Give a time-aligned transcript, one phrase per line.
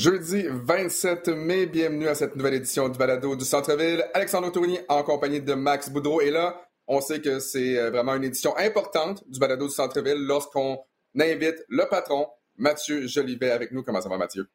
[0.00, 4.02] Jeudi 27 mai, bienvenue à cette nouvelle édition du Balado du Centre-Ville.
[4.14, 6.22] Alexandre Tourny en compagnie de Max Boudreau.
[6.22, 10.16] Et là, on sait que c'est euh, vraiment une édition importante du Balado du Centre-Ville
[10.16, 10.82] lorsqu'on
[11.18, 13.82] invite le patron, Mathieu Jolivet, avec nous.
[13.82, 14.48] Comment ça va, Mathieu?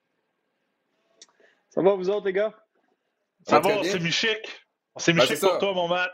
[1.69, 2.51] Ça va, vous autres, les gars?
[3.47, 4.65] Ça, va, c'est Michic.
[4.97, 6.09] C'est ben, Michic pour toi, mon Matt.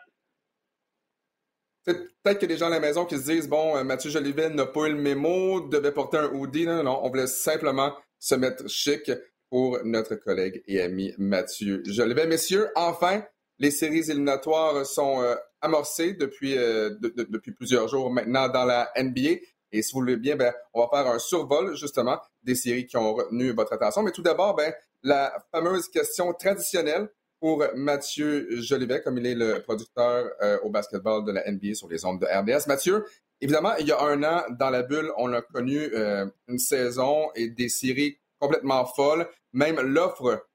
[1.86, 4.10] Peut-être qu'il y a des gens à la maison qui se disent Bon, euh, Mathieu
[4.10, 6.66] Jolivet n'a pas eu le mémo, devait porter un hoodie.
[6.66, 9.12] Non, non, on voulait simplement se mettre chic
[9.50, 12.28] pour notre collègue et ami Mathieu Jolivet.
[12.28, 13.24] Messieurs, enfin,
[13.60, 19.42] les séries éliminatoires sont euh, amorcées depuis, euh, depuis plusieurs jours maintenant dans la NBA.
[19.74, 22.86] Et si vous le voulez bien, ben, on va faire un survol justement des séries
[22.86, 24.04] qui ont retenu votre attention.
[24.04, 24.72] Mais tout d'abord, ben,
[25.04, 31.26] la fameuse question traditionnelle pour Mathieu Jolivet, comme il est le producteur euh, au basketball
[31.26, 32.68] de la NBA sur les ondes de RDS.
[32.68, 33.04] Mathieu,
[33.42, 37.30] évidemment, il y a un an, dans la bulle, on a connu euh, une saison
[37.36, 39.28] et des séries complètement folles.
[39.54, 40.46] Même l'offre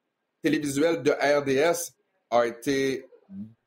[0.43, 1.93] télévisuelle de RDS
[2.31, 3.06] a été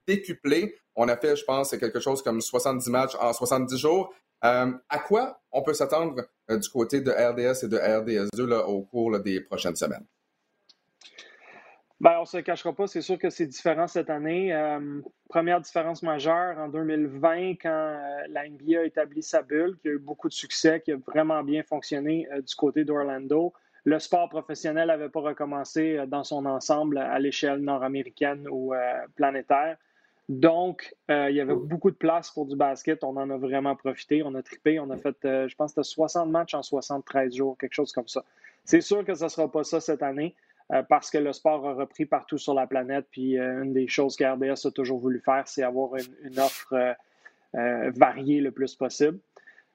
[0.08, 0.76] décuplée.
[0.96, 4.14] On a fait, je pense, quelque chose comme 70 matchs en 70 jours.
[4.44, 9.20] Euh, à quoi on peut s'attendre du côté de RDS et de RDS2 au cours
[9.20, 10.06] des prochaines semaines?
[12.02, 14.54] Ben, on ne se cachera pas, c'est sûr que c'est différent cette année.
[14.54, 19.90] Euh, première différence majeure en 2020, quand euh, la NBA a établi sa bulle, qui
[19.90, 23.52] a eu beaucoup de succès, qui a vraiment bien fonctionné euh, du côté d'Orlando.
[23.84, 28.74] Le sport professionnel n'avait pas recommencé dans son ensemble à l'échelle nord-américaine ou
[29.16, 29.78] planétaire.
[30.28, 33.06] Donc, il y avait beaucoup de place pour du basket.
[33.06, 34.22] On en a vraiment profité.
[34.22, 34.82] On a trippé.
[34.82, 38.26] On a fait, je pense, 60 matchs en 73 jours, quelque chose comme ça.
[38.66, 40.36] C'est sûr que ce ne sera pas ça cette année.
[40.72, 43.08] Euh, parce que le sport a repris partout sur la planète.
[43.12, 46.96] Puis euh, une des choses que RDS a toujours voulu faire, c'est avoir une, offre
[47.56, 49.20] euh, variée le plus possible.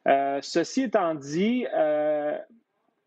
[0.06, 1.66] ceci étant dit,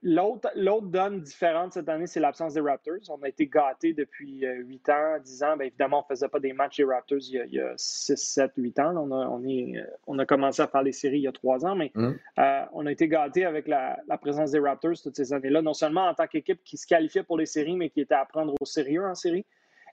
[0.03, 0.49] L'autre,
[0.83, 2.97] donne différente cette année, c'est l'absence des Raptors.
[3.09, 5.57] On a été gâtés depuis 8 ans, 10 ans.
[5.57, 8.51] Bien, évidemment, on ne faisait pas des matchs des Raptors il y a, 6, 7,
[8.57, 8.93] 8 ans.
[8.95, 11.65] On a, on, est, on a commencé à faire les séries il y a 3
[11.65, 12.11] ans, mais mmh.
[12.39, 15.63] euh, on a été gâtés avec la, présence des Raptors toutes ces années-là.
[15.63, 18.25] Non seulement en tant qu'équipe qui se qualifiait pour les séries, mais qui était à
[18.25, 19.45] prendre au sérieux en série.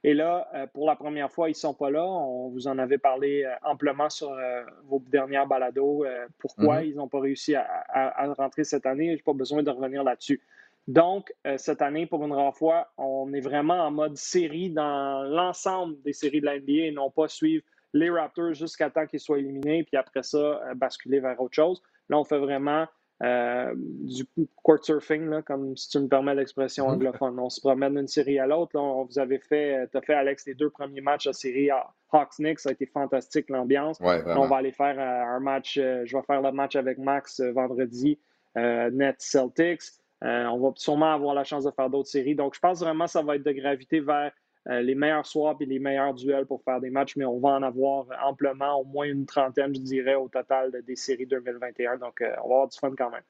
[0.06, 2.04] Et là, euh, pour la première fois, ils ne sont pas là.
[2.04, 6.04] On vous en avait parlé euh, amplement sur euh, vos dernières balados.
[6.38, 6.86] pourquoi mhm.
[6.86, 9.06] ils n'ont pas réussi à, rentrer cette année?
[9.08, 10.42] Je n'ai pas besoin de revenir là-dessus.
[10.86, 15.98] Donc, cette année, pour une rare fois, on est vraiment en mode série dans l'ensemble
[16.02, 17.64] des séries de la NBA et non pas suivre
[17.94, 21.82] les Raptors jusqu'à temps qu'ils soient éliminés, puis après ça, basculer vers autre chose.
[22.10, 22.86] Là, on fait vraiment
[23.24, 24.26] euh, du
[24.62, 26.94] court surfing, là, comme si tu me permets l'expression mhm.
[26.94, 27.38] anglophone.
[27.38, 28.78] On se promène d'une série à l'autre.
[28.78, 31.70] On vous avez fait, tu as fait, Alex, les deux premiers matchs de série
[32.12, 32.60] Hawks-Knicks.
[32.60, 33.98] Ça a été fantastique, l'ambiance.
[34.00, 35.78] on va aller faire euh, un match.
[35.78, 38.18] Euh, je vais faire le match avec Max vendredi,
[38.56, 39.82] Net Celtics.
[40.20, 42.34] on va sûrement avoir la chance de faire d'autres séries.
[42.34, 44.30] Donc, je pense vraiment que ça va être de gravité vers euh,
[44.66, 47.62] les meilleurs swaps et les meilleurs duels pour faire des matchs, mais on va en
[47.62, 51.98] avoir amplement, au moins une trentaine, je dirais, au total des séries 2021.
[51.98, 53.22] Donc, euh, on va avoir du fun quand même.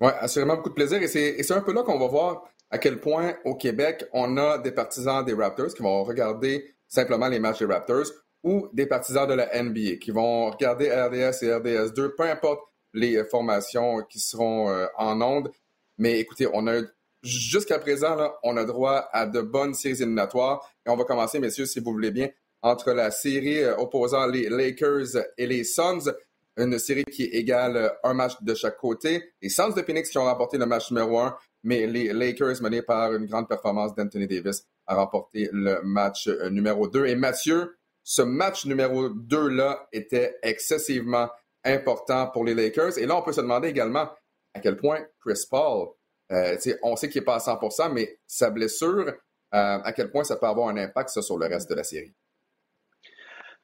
[0.00, 1.00] Oui, assurément beaucoup de plaisir.
[1.00, 4.58] Et c'est un peu là qu'on va voir à quel point au Québec, on a
[4.58, 8.06] des partisans des Raptors qui vont regarder simplement les matchs des Raptors
[8.42, 12.60] ou des partisans de la NBA qui vont regarder RDS et RDS2, peu importe
[12.94, 15.52] les formations qui seront euh, en ondes.
[15.98, 16.80] Mais écoutez, on a
[17.22, 20.68] jusqu'à présent, là, on a droit à de bonnes séries éliminatoires.
[20.86, 22.28] Et on va commencer, messieurs, si vous voulez bien,
[22.62, 26.12] entre la série euh, opposant les Lakers et les Suns.
[26.56, 29.32] Une série qui égale euh, un match de chaque côté.
[29.40, 32.82] Les Suns de Phoenix qui ont remporté le match numéro un, mais les Lakers, menés
[32.82, 37.06] par une grande performance d'Anthony Davis, a remporté le match euh, numéro 2.
[37.06, 41.28] Et Mathieu, ce match numéro 2-là était excessivement
[41.64, 42.98] important pour les Lakers.
[42.98, 44.08] Et là, on peut se demander également
[44.54, 45.88] à quel point Chris Paul
[46.32, 49.14] euh, on sait qu'il n'est pas à 100% mais sa blessure, euh,
[49.50, 52.12] à quel point ça peut avoir un impact sur le reste de la série?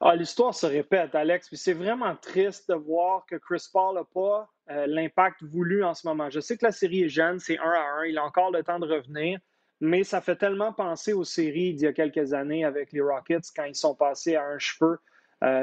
[0.01, 1.49] Ah, L'histoire se répète, Alex.
[1.55, 6.07] c'est vraiment triste de voir que Chris Paul n'a pas euh, l'impact voulu en ce
[6.07, 6.31] moment.
[6.31, 8.63] Je sais que la série est jeune, c'est 1 à 1, il a encore le
[8.63, 9.41] temps de revenir,
[9.81, 13.47] mais ça fait tellement penser aux séries d'il y a quelques années avec les Rockets
[13.57, 14.99] quand ils sont passés à un cheveu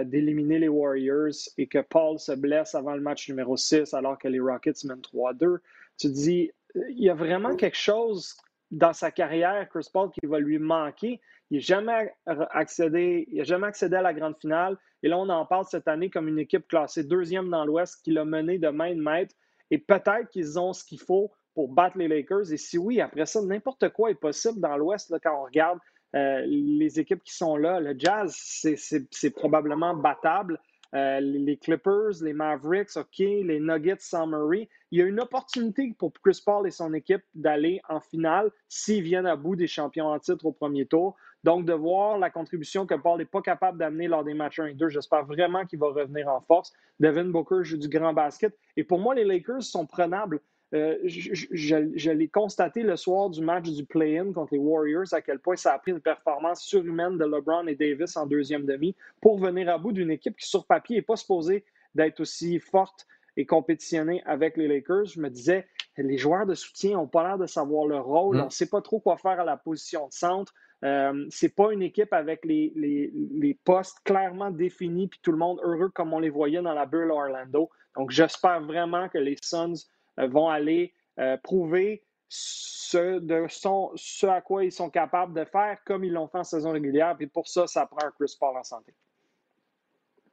[0.05, 4.29] d'éliminer les Warriors et que Paul se blesse avant le match numéro 6 alors que
[4.29, 5.57] les Rockets mènent 3-2.
[5.97, 6.49] Tu dis,
[6.89, 8.36] il y a vraiment quelque chose
[8.72, 11.22] dans sa carrière, Chris Paul, qui va lui manquer.
[11.51, 14.77] Il n'a jamais accédé, il jamais accédé à la grande finale.
[15.04, 18.12] Et là, on en parle cette année comme une équipe classée deuxième dans l'Ouest qui
[18.12, 19.36] l'a mené de main de maître.
[19.72, 22.51] Et peut-être qu'ils ont ce qu'il faut pour battre les Lakers.
[22.51, 25.80] Et si oui, après ça, n'importe quoi est possible dans l'Ouest quand on regarde
[26.16, 27.80] euh, les équipes qui sont là.
[27.80, 30.60] Le Jazz, c'est probablement battable.
[30.93, 34.69] Euh, les Clippers, les Mavericks, OK, les Nuggets sans Murray.
[34.91, 39.03] Il y a une opportunité pour Chris Paul et son équipe d'aller en finale s'ils
[39.03, 41.15] viennent à bout des champions en titre au premier tour.
[41.43, 44.65] Donc, de voir la contribution que Paul n'est pas capable d'amener lors des matchs 1
[44.65, 46.73] et 2, j'espère vraiment qu'il va revenir en force.
[46.99, 48.57] Devin Booker joue du grand basket.
[48.77, 50.39] Et pour moi, les Lakers sont prenables.
[50.75, 55.39] Euh, je, l'ai constaté le soir du match du play-in contre les Warriors, à quel
[55.39, 59.39] point ça a pris une performance surhumaine de LeBron et Davis en deuxième demi pour
[59.39, 61.63] venir à bout d'une équipe qui, sur papier, n'est pas supposée
[61.94, 63.07] d'être aussi forte
[63.38, 65.06] et compétitionnée avec les Lakers.
[65.06, 65.66] Je me disais,
[65.98, 68.39] les joueurs de soutien n'ont pas l'air de savoir leur rôle.
[68.42, 70.54] On ne sait pas trop quoi faire à la position de centre.
[70.83, 75.60] Euh, c'est pas une équipe avec les, les, postes clairement définis puis tout le monde
[75.63, 77.69] heureux comme on les voyait dans la bulle Orlando.
[77.95, 79.75] Donc, j'espère vraiment que les Suns
[80.17, 86.03] vont aller euh, prouver ce, de ce à quoi ils sont capables de faire comme
[86.03, 87.15] ils l'ont fait en saison régulière.
[87.15, 88.94] Puis pour ça, ça prend un Chris Paul en santé.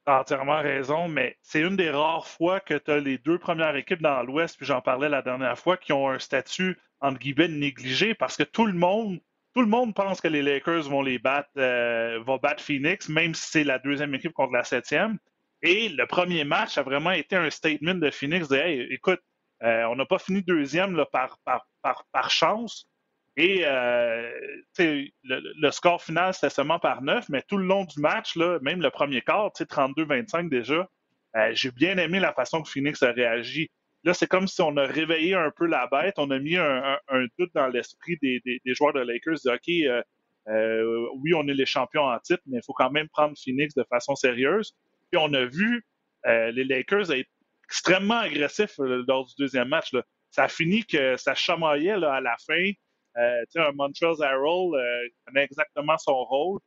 [0.06, 3.76] As entièrement raison, mais c'est une des rares fois que tu as les deux premières
[3.76, 7.46] équipes dans l'Ouest, puis j'en parlais la dernière fois, qui ont un statut, entre guillemets,
[7.46, 9.20] négligé parce que tout le monde
[9.54, 13.34] tout le monde pense que les Lakers vont les battre, euh, vont battre Phoenix, même
[13.34, 15.18] si c'est la deuxième équipe contre la septième.
[15.60, 19.20] Et le premier match a vraiment été un statement de Phoenix de hey, écoute,
[19.62, 22.88] euh, on n'a pas fini deuxième par, chance.
[23.36, 24.30] Et euh,
[24.78, 28.82] le, score final, c'était seulement par neuf, mais tout le long du match, là, même
[28.82, 30.88] le premier quart, 32-25 déjà,
[31.36, 33.70] euh, j'ai bien aimé la façon que Phoenix a réagi.
[34.04, 36.98] Là, c'est comme si on a réveillé un peu la bête, on a mis un,
[37.38, 39.38] doute dans l'esprit des, des, joueurs de Lakers.
[39.44, 43.34] De, OK, oui, on est les champions en titre, mais il faut quand même prendre
[43.42, 44.74] Phoenix de façon sérieuse.
[45.10, 45.86] Puis on a vu
[46.26, 47.28] les Lakers être
[47.72, 49.92] extrêmement agressif euh, lors du deuxième match.
[50.30, 52.70] Ça a fini que ça chamaillait à la fin.
[53.16, 56.60] Euh, un Montreal Harrell euh, connaît exactement son rôle.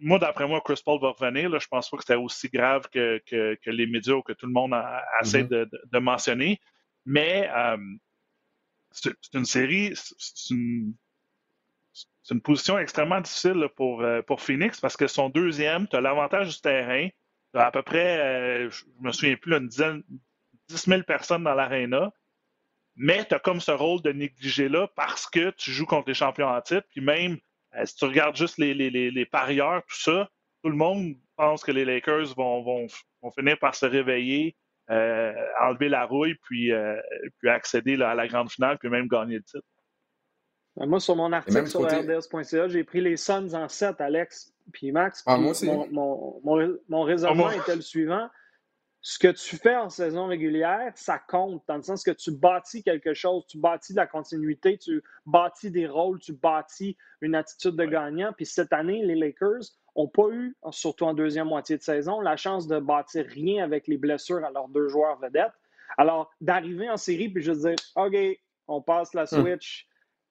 [0.00, 1.50] Moi, d'après moi, Chris Paul va revenir.
[1.50, 3.20] Là, je pense pas que c'était aussi grave que,
[3.66, 5.68] les médias ou que tout le monde a, essaie mm-hmm.
[5.92, 6.60] de, mentionner.
[7.04, 7.50] Mais
[8.92, 10.94] c'est une série, c'est une,
[12.44, 17.08] position extrêmement difficile pour, pour Phoenix parce que son deuxième, tu as l'avantage du terrain,
[17.54, 20.02] à peu près, euh, je me souviens plus, une dizaine,
[20.68, 22.12] 10 000 personnes dans l'aréna.
[22.96, 26.14] Mais tu as comme ce rôle de négliger là parce que tu joues contre les
[26.14, 26.86] champions en titre.
[26.90, 27.38] Puis même,
[27.76, 30.28] euh, si tu regardes juste les, parieurs, tout ça,
[30.62, 32.86] tout le monde pense que les Lakers vont,
[33.36, 34.56] finir par se réveiller,
[34.90, 36.72] euh, enlever la rouille, puis,
[37.38, 39.66] puis accéder à la grande finale, puis même gagner le titre.
[40.78, 44.54] Ben, moi, sur mon article sur RDS.ca, j'ai pris les Suns en 7, Alex.
[44.72, 48.28] Puis Max, ah, mon, raisonnement ah, était le suivant.
[49.00, 52.82] Ce que tu fais en saison régulière, ça compte, dans le sens que tu bâtis
[52.82, 57.76] quelque chose, tu bâtis de la continuité, tu bâtis des rôles, tu bâtis une attitude
[57.76, 58.32] de gagnant.
[58.36, 59.62] Puis cette année, les Lakers
[59.96, 63.86] n'ont pas eu, surtout en deuxième moitié de saison, la chance de bâtir rien avec
[63.86, 65.54] les blessures à leurs deux joueurs vedettes.
[65.96, 68.14] Alors, d'arriver en série puis juste dire, OK,
[68.68, 69.58] on passe la hum.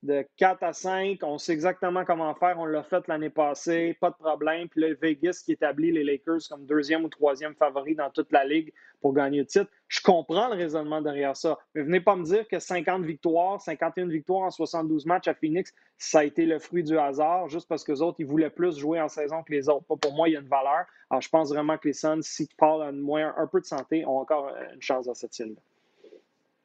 [0.04, 1.20] De 4 à 5.
[1.24, 2.58] On sait exactement comment faire.
[2.60, 4.70] On l'a fait l'année passée, pas de problème.
[4.70, 8.46] Puis là, Vegas qui établit les Lakers comme deuxième ou troisième favori dans toute la
[8.46, 9.70] ligue pour gagner le titre.
[9.88, 11.58] Je comprends le raisonnement derrière ça.
[11.74, 15.74] Mais venez pas me dire que 50 victoires, 51 victoires en 72 matchs à Phoenix,
[15.98, 18.78] ça a été le fruit du hasard, juste parce que les autres, ils voulaient plus
[18.78, 19.86] jouer en saison que les autres.
[19.86, 20.86] Pas pour moi, il y a une valeur.
[21.10, 24.06] Alors, je pense vraiment que les Suns, si Paul a moins, un peu de santé,
[24.06, 25.62] ont encore une chance dans cette série-là.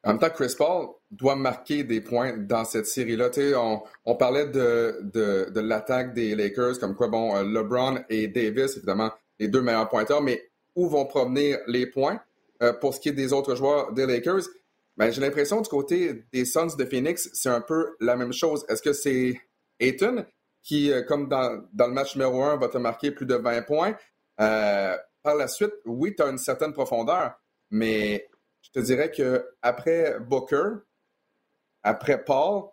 [0.04, 3.30] En même temps, Chris Paul doit marquer des points dans cette série-là.
[3.56, 8.26] On, on parlait de, de, de l'attaque des Lakers, comme quoi, bon, euh, LeBron et
[8.26, 10.42] Davis, évidemment, les deux meilleurs pointeurs, mais
[10.74, 12.20] où vont provenir les points?
[12.62, 14.42] Euh, pour ce qui est des autres joueurs des Lakers,
[14.96, 18.64] ben, j'ai l'impression du côté des Suns de Phoenix, c'est un peu la même chose.
[18.68, 19.40] Est-ce que c'est
[19.78, 20.24] Ayton
[20.62, 23.62] qui, euh, comme dans, dans, le match numéro 1, va te marquer plus de 20
[23.62, 23.94] points?
[24.36, 27.34] par la suite, oui, tu as une certaine profondeur,
[27.70, 28.26] mais
[28.62, 30.70] je te dirais que après Booker,
[31.82, 32.70] après Paul,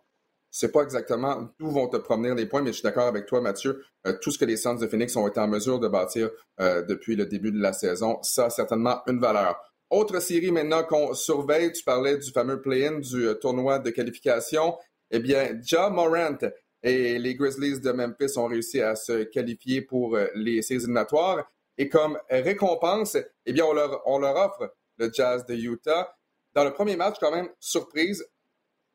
[0.50, 3.40] c'est pas exactement d'où vont te provenir les points, mais je suis d'accord avec toi,
[3.40, 3.84] Mathieu.
[4.06, 6.30] Euh, tout ce que les Suns de Phoenix ont été en mesure de bâtir
[6.60, 9.60] euh, depuis le début de la saison, ça a certainement une valeur.
[9.90, 14.76] Autre série maintenant qu'on surveille, tu parlais du fameux play-in du euh, tournoi de qualification.
[15.10, 16.38] Eh bien, Ja Morant
[16.82, 21.50] et les Grizzlies de Memphis ont réussi à se qualifier pour les séries éliminatoires.
[21.76, 26.14] Et comme récompense, eh bien, on leur, on leur offre le Jazz de Utah.
[26.54, 28.24] Dans le premier match, quand même, surprise,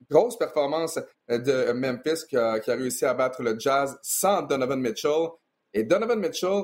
[0.10, 5.30] grosse performance de Memphis qui a, réussi à battre le Jazz sans Donovan Mitchell.
[5.74, 6.64] Et Donovan Mitchell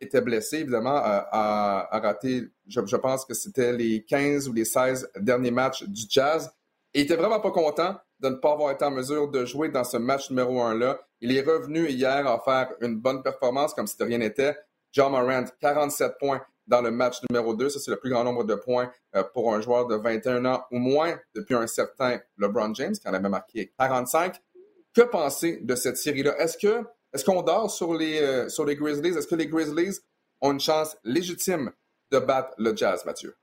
[0.00, 5.50] était blessé, évidemment, a, raté, je, pense que c'était les 15 ou les 16 derniers
[5.50, 6.50] matchs du Jazz.
[6.92, 9.84] Il était vraiment pas content de ne pas avoir été en mesure de jouer dans
[9.84, 11.00] ce match numéro 1-là.
[11.20, 14.56] Il est revenu hier à faire une bonne performance comme si de rien n'était.
[14.92, 17.68] John Morant, 47 points, dans le match numéro 2.
[17.68, 20.64] Ça, c'est le plus grand nombre de points euh, pour un joueur de 21 ans
[20.70, 24.40] ou moins depuis un certain LeBron James, qui en avait marqué 45.
[24.94, 26.36] Que penser de cette série-là?
[26.38, 29.16] Est-ce que est-ce qu'on dort sur les, euh, sur les Grizzlies?
[29.16, 30.00] Est-ce que les Grizzlies
[30.40, 31.72] ont une chance légitime
[32.10, 33.36] de battre le Jazz, Mathieu?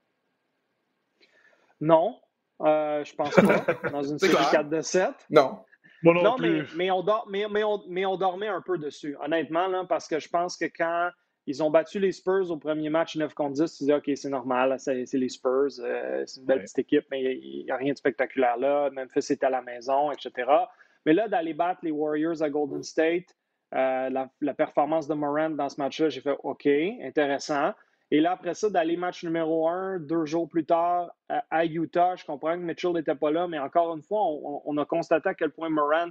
[1.80, 2.20] Non,
[2.60, 3.64] euh, je pense pas.
[3.90, 5.10] Dans une série 4 de 7.
[5.30, 5.64] Non.
[6.04, 9.68] non, mais, mais, on dort, mais, mais, on, mais on dormait un peu dessus, honnêtement,
[9.68, 11.10] là, parce que je pense que quand
[11.46, 13.78] ils ont battu les Spurs au premier match 9 contre 10.
[13.78, 17.36] Tu dis, OK, c'est normal, c'est les Spurs, euh, c'est une belle petite équipe, mais
[17.36, 18.90] il n'y a, rien de spectaculaire là.
[18.90, 20.50] Memphis est à la maison, etc.
[21.04, 23.36] Mais là, d'aller battre les Warriors à Golden State,
[23.74, 27.72] euh, la, performance de Morant dans ce match-là, j'ai fait OK, intéressant.
[28.10, 32.26] Et là, après ça, d'aller match numéro un, deux jours plus tard, à, Utah, je
[32.26, 35.50] comprends que Mitchell n'était pas là, mais encore une fois, on, a constaté à quel
[35.50, 36.10] point Morant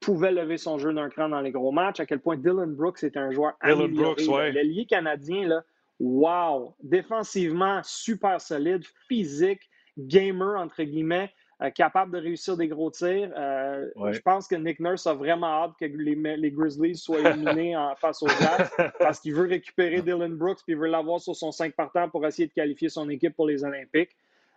[0.00, 3.02] pouvait lever son jeu d'un cran dans les gros matchs, à quel point Dylan Brooks
[3.02, 4.52] est un joueur Dylan Brooks, ouais.
[4.52, 5.64] Le lié canadien, là,
[6.00, 6.74] wow!
[6.82, 9.60] Défensivement, super solide, physique,
[9.98, 11.30] gamer, entre guillemets.
[11.62, 13.32] Euh, capable de réussir des gros tirs.
[13.34, 17.94] Euh, je pense que Nick Nurse a vraiment hâte que les, Grizzlies soient éliminés en,
[17.96, 21.52] face aux Jazz parce qu'il veut récupérer Dylan Brooks puis il veut l'avoir sur son
[21.52, 24.14] 5 partant pour essayer de qualifier son équipe pour les Olympiques.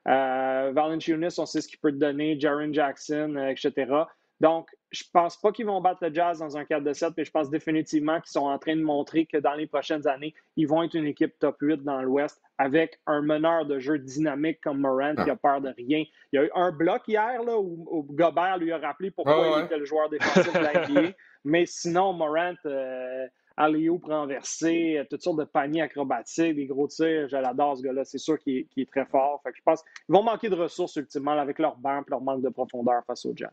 [0.07, 3.93] Euh, Valanciunas, on sait ce qu'il peut te donner, Jaren Jackson, etc.
[4.39, 7.25] Donc, je pense pas qu'ils vont battre le Jazz dans un cadre de 7, mais
[7.25, 10.67] je pense définitivement qu'ils sont en train de montrer que dans les prochaines années, ils
[10.67, 14.79] vont être une équipe top 8 dans l'Ouest avec un meneur de jeu dynamique comme
[14.79, 15.35] Morant qui a ah.
[15.35, 16.03] peur de rien.
[16.31, 19.65] Il y a eu un bloc hier là, où, Gobert lui a rappelé pourquoi il
[19.65, 21.11] était le joueur défensif de la
[21.43, 23.27] mais sinon, Morant, euh,
[23.57, 27.27] Aléo renversé, euh, toutes sortes de paniers acrobatiques, des gros tirs.
[27.27, 28.05] Je l'adore, ce gars-là.
[28.05, 29.41] C'est sûr qu'il est, très fort.
[29.43, 32.41] Fait je pense qu'ils vont manquer de ressources ultimement avec leur banc et leur manque
[32.41, 33.51] de profondeur face au Jazz.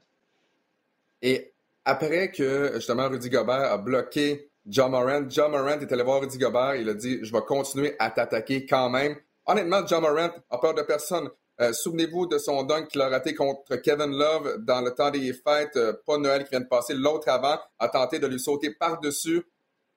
[1.23, 1.55] Et
[1.85, 6.39] après que justement Rudy Gobert a bloqué John Morant, John Morant est allé voir Rudy
[6.39, 9.17] Gobert, il a dit Je vais continuer à t'attaquer quand même.
[9.47, 11.31] Honnêtement, John Morant a peur de personne.
[11.61, 15.33] Euh, souvenez-vous de son dunk qu'il a raté contre Kevin Love dans le temps des
[15.33, 18.73] fêtes, euh, pas Noël qui vient de passer, l'autre avant a tenté de lui sauter
[18.75, 19.43] par-dessus.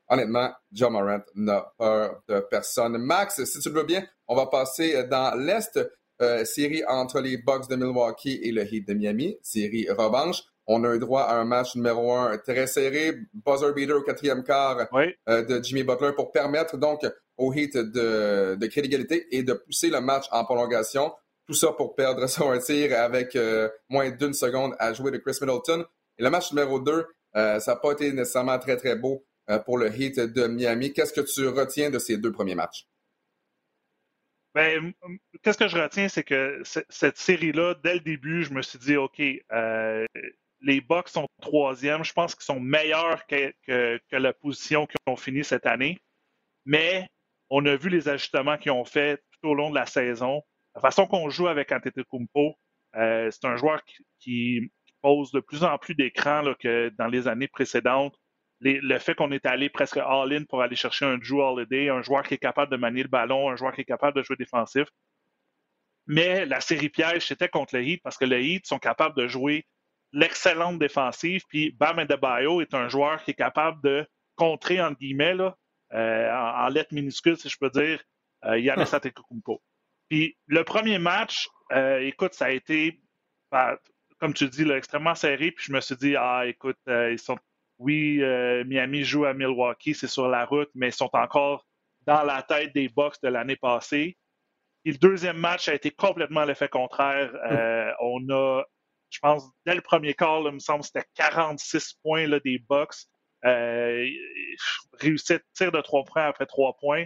[0.08, 2.98] Honnêtement, John Morant n'a peur de personne.
[2.98, 5.80] Max, si tu le veux bien, on va passer dans l'Est,
[6.22, 10.44] euh, série entre les Bucks de Milwaukee et le Heat de Miami, série revanche.
[10.72, 14.44] On a eu droit à un match numéro un très serré, buzzer beater au quatrième
[14.44, 17.02] quart euh, de Jimmy Butler pour permettre donc
[17.38, 21.12] au Heat de, créer l'égalité et de pousser le match en prolongation.
[21.48, 25.38] Tout ça pour perdre son tir avec euh, moins d'une seconde à jouer de Chris
[25.42, 25.86] Middleton.
[26.20, 27.04] Et le match numéro 2,
[27.36, 29.26] euh, ça n'a pas été nécessairement très, très beau
[29.66, 30.94] pour le Heat de Miami.
[30.94, 32.86] Qu'est-ce que tu retiens de ces deux premiers matchs?
[34.54, 34.94] Ben,
[35.42, 38.98] qu'est-ce que je retiens, c'est que cette série-là, dès le début, je me suis dit,
[38.98, 39.20] OK,
[40.62, 42.04] les Bucks sont troisième.
[42.04, 45.98] Je pense qu'ils sont meilleurs que, la position qu'ils ont fini cette année.
[46.66, 47.08] Mais
[47.50, 50.42] on a vu les ajustements qu'ils ont fait tout au long de la saison.
[50.76, 52.56] La façon qu'on joue avec Antetokounmpo,
[52.96, 53.82] euh, c'est un joueur
[54.20, 58.20] qui, pose de plus en plus d'écrans que dans les années précédentes.
[58.60, 62.24] le fait qu'on est allé presque all-in pour aller chercher un Drew Holiday, un joueur
[62.24, 64.90] qui est capable de manier le ballon, un joueur qui est capable de jouer défensif.
[66.06, 69.28] Mais la série piège, c'était contre le Heat parce que le Heat sont capables de
[69.28, 69.66] jouer
[70.14, 71.44] l'excellente défensive.
[71.50, 75.56] Puis Bam Adebayo est un joueur qui est capable de contrer, entre guillemets, là,
[75.94, 78.02] euh, en, lettres minuscules, si je peux dire,
[78.46, 79.00] euh, Yannis ah.
[80.08, 83.02] Puis le premier match, euh, écoute, ça a été,
[83.52, 83.78] bah,
[84.20, 85.52] comme tu dis, là, extrêmement serré.
[85.52, 87.38] Puis je me suis dit, ah, écoute, euh, ils sont,
[87.78, 88.22] oui,
[88.66, 91.66] Miami joue à Milwaukee, c'est sur la route, mais ils sont encore
[92.06, 94.18] dans la tête des Bucks de l'année passée.
[94.84, 97.32] Puis le deuxième match a été complètement l'effet contraire.
[98.02, 98.64] On a
[99.10, 102.96] je pense, dès le premier quart, il me semble c'était 46 points là, des Bucks.
[103.46, 104.06] Euh,
[105.00, 107.06] réussite tir de trois points après trois points.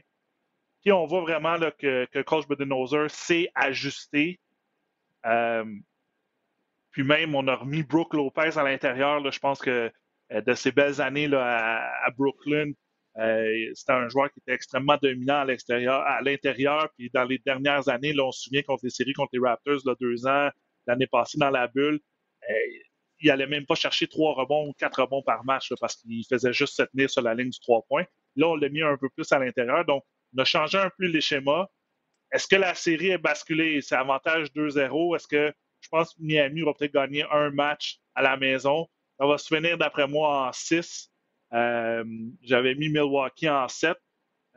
[0.82, 4.40] Puis on voit vraiment là, que, que Coach Budenholzer s'est ajusté.
[5.26, 5.64] Euh,
[6.92, 9.32] puis même, on a remis Brooke Lopez à l'intérieur.
[9.32, 9.92] Je pense que
[10.32, 12.72] euh, de ces belles années là, à, Brooklyn,
[13.18, 16.90] euh, c'était un joueur qui était extrêmement dominant à l'extérieur, à l'intérieur.
[16.98, 19.80] Puis dans les dernières années, là, on se souvient contre les séries contre les Raptors,
[19.86, 20.50] là, deux ans,
[20.88, 22.00] l'année passée dans la bulle.
[22.50, 22.54] Euh,
[23.20, 26.52] il n'allait même pas chercher trois rebonds ou quatre rebonds par match parce qu'il faisait
[26.52, 28.06] juste se tenir sur la ligne du trois points.
[28.36, 29.86] Là, on l'a mis un peu plus à l'intérieur.
[29.86, 30.04] Donc,
[30.36, 31.68] on a changé un peu les schémas.
[32.32, 33.80] Est-ce que la série est basculée?
[33.82, 35.16] C'est avantage 2-0.
[35.16, 38.88] Est-ce que je pense que Miami va peut-être gagner un match à la maison?
[39.20, 41.12] Ça va se finir, d'après moi, en 6.
[41.54, 42.04] Euh,
[42.42, 43.96] j'avais mis Milwaukee en 7.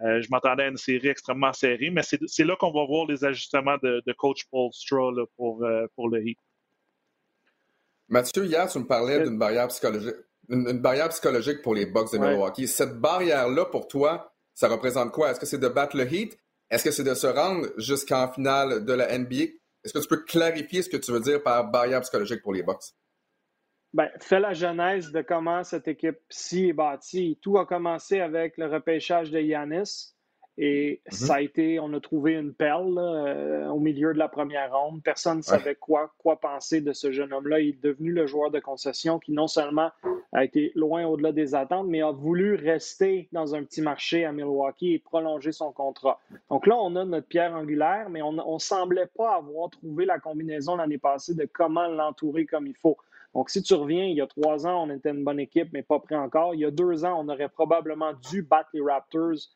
[0.02, 3.24] Euh, je m'attendais à une série extrêmement serrée, mais c'est là qu'on va voir les
[3.24, 4.70] ajustements de, coach Paul
[5.36, 6.38] pour, euh, pour le Heat.
[8.08, 10.14] Mathieu, hier, tu me parlais d'une barrière psychologique.
[10.48, 12.68] Une, barrière psychologique pour les Bucks de Milwaukee.
[12.68, 15.30] Cette barrière-là, pour toi, ça représente quoi?
[15.30, 16.38] Est-ce que c'est de battre le Heat?
[16.70, 19.44] est-ce que c'est de se rendre jusqu'en finale de la NBA?
[19.84, 22.62] Est-ce que tu peux clarifier ce que tu veux dire par barrière psychologique pour les
[22.62, 22.92] Bucks?
[23.96, 27.38] Ben, fais la genèse de comment cette équipe-ci est bâtie.
[27.40, 30.12] Tout a commencé avec le repêchage de Yanis.
[30.58, 31.12] Et mhm.
[31.12, 35.02] ça a été, on a trouvé une perle euh, au milieu de la première ronde.
[35.02, 37.60] Personne ne savait quoi, quoi penser de ce jeune homme-là.
[37.60, 39.90] Il est devenu le joueur de concession qui non seulement
[40.32, 44.32] a été loin au-delà des attentes, mais a voulu rester dans un petit marché à
[44.32, 46.20] Milwaukee et prolonger son contrat.
[46.50, 50.18] Donc là, on a notre pierre angulaire, mais on ne semblait pas avoir trouvé la
[50.18, 52.98] combinaison l'année passée de comment l'entourer comme il faut.
[53.36, 55.82] Donc, si tu reviens, il y a trois ans, on était une bonne équipe, mais
[55.82, 56.54] pas prêt encore.
[56.54, 59.50] Il y a deux ans, on aurait probablement dû battre les Raptors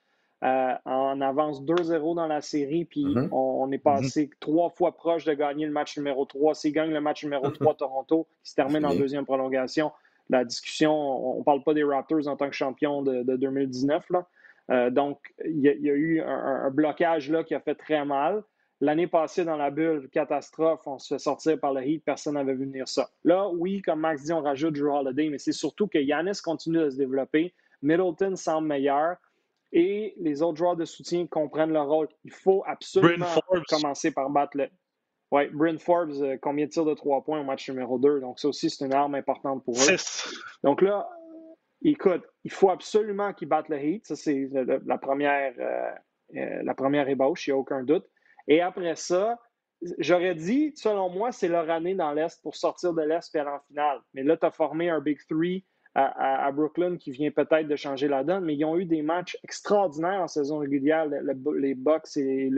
[0.45, 3.31] euh, en avance 2-0 dans la série, puis mm-hmm.
[3.33, 4.39] on, est passé mm-hmm.
[4.39, 6.55] trois fois proche de gagner le match numéro 3.
[6.57, 9.93] S'ils gagnent le match numéro 3 Toronto, qui se termine en deuxième prolongation,
[10.29, 14.11] la discussion, on ne parle pas des Raptors en tant que champion de, 2019.
[14.11, 14.27] Là.
[14.71, 18.43] Euh, donc, il y, a eu un, blocage là qui a fait très mal.
[18.83, 22.55] L'année passée, dans la bulle, catastrophe, on se fait sortir par le Heat, personne n'avait
[22.55, 23.11] vu venir ça.
[23.25, 26.79] Là, oui, comme Max dit, on rajoute Drew Holiday, mais c'est surtout que Yanis continue
[26.79, 27.53] de se développer.
[27.83, 29.17] Middleton semble meilleur
[29.73, 32.09] et les autres joueurs de soutien comprennent leur rôle.
[32.25, 33.27] Il faut absolument
[33.69, 34.69] commencer par battre le.
[35.31, 38.19] Oui, Bryn Forbes, euh, combien de tirs de trois points au match numéro 2?
[38.19, 39.97] Donc, ça aussi, c'est une arme importante pour eux.
[40.65, 41.09] Donc là,
[41.83, 44.07] écoute, il faut absolument qu'ils battent le Heat.
[44.07, 45.93] Ça, c'est la, première, euh,
[46.37, 48.11] euh, la première ébauche, il n'y a aucun doute.
[48.51, 49.39] Et après ça,
[49.99, 53.49] j'aurais dit, selon moi, c'est leur année dans l'Est pour sortir de l'Est et aller
[53.49, 54.01] en finale.
[54.13, 58.09] Mais là, tu as formé un Big Three à, Brooklyn qui vient peut-être de changer
[58.09, 62.51] la donne, mais ils ont eu des matchs extraordinaires en saison régulière, les Bucks et,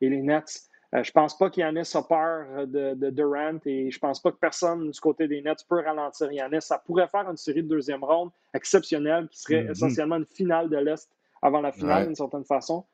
[0.00, 0.62] les Nets.
[0.92, 4.90] Euh, je pense pas qu'Yannis a peur de, Durant et je pense pas que personne
[4.90, 6.62] du côté des Nets peut ralentir Yannis.
[6.62, 9.70] Ça pourrait faire une série de deuxième ronde exceptionnelle qui serait mm-hmm.
[9.70, 11.08] essentiellement une finale de l'Est
[11.42, 12.84] avant la finale d'une certaine façon.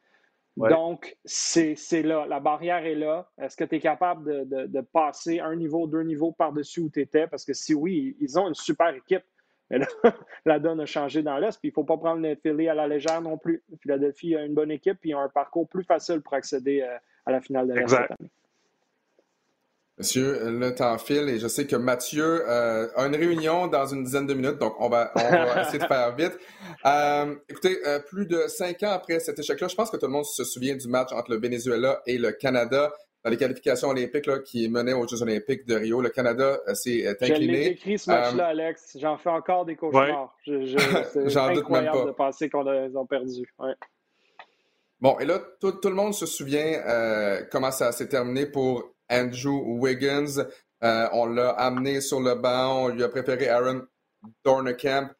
[0.56, 2.26] Donc, c'est là.
[2.26, 3.28] La barrière est là.
[3.38, 7.00] Est-ce que tu es capable de, de, passer un niveau, deux niveaux par-dessus où tu
[7.00, 7.26] étais?
[7.26, 9.24] Parce que si oui, ils ont une super équipe.
[9.68, 9.86] Mais là,
[10.46, 12.74] la donne a changé dans l'Est, puis il ne faut pas prendre le Philly à
[12.74, 13.62] la légère non plus.
[13.82, 16.96] Philadelphie a une bonne équipe, puis ils ont un parcours plus facile pour accéder euh,
[17.26, 18.30] à la finale de l'Est cette année.
[19.98, 24.04] Monsieur, le temps file et je sais que Mathieu euh, a une réunion dans une
[24.04, 25.10] dizaine de minutes, donc on va,
[25.62, 26.38] essayer de faire vite.
[26.84, 30.26] Euh, écoutez, plus de cinq ans après cet échec-là, je pense que tout le monde
[30.26, 32.92] se souvient du match entre le Venezuela et le Canada
[33.26, 36.00] dans les qualifications olympiques là, qui menaient aux Jeux olympiques de Rio.
[36.00, 37.54] Le Canada euh, s'est incliné.
[37.54, 38.96] J'ai écrit ce match-là, euh, Alex.
[39.00, 40.32] J'en fais encore des cauchemars.
[40.44, 43.52] C'est incroyable de penser qu'on les a perdus.
[45.00, 49.78] Bon, et là, tout, le monde se souvient euh, comment ça s'est terminé pour Andrew
[49.80, 50.44] Wiggins.
[50.82, 52.84] on l'a amené sur le banc.
[52.84, 53.82] On lui a préféré Aaron
[54.44, 55.10] Dornerkamp,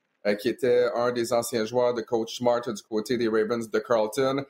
[0.40, 4.44] qui était un des anciens joueurs de Coach Smart du côté des Ravens de Carlton.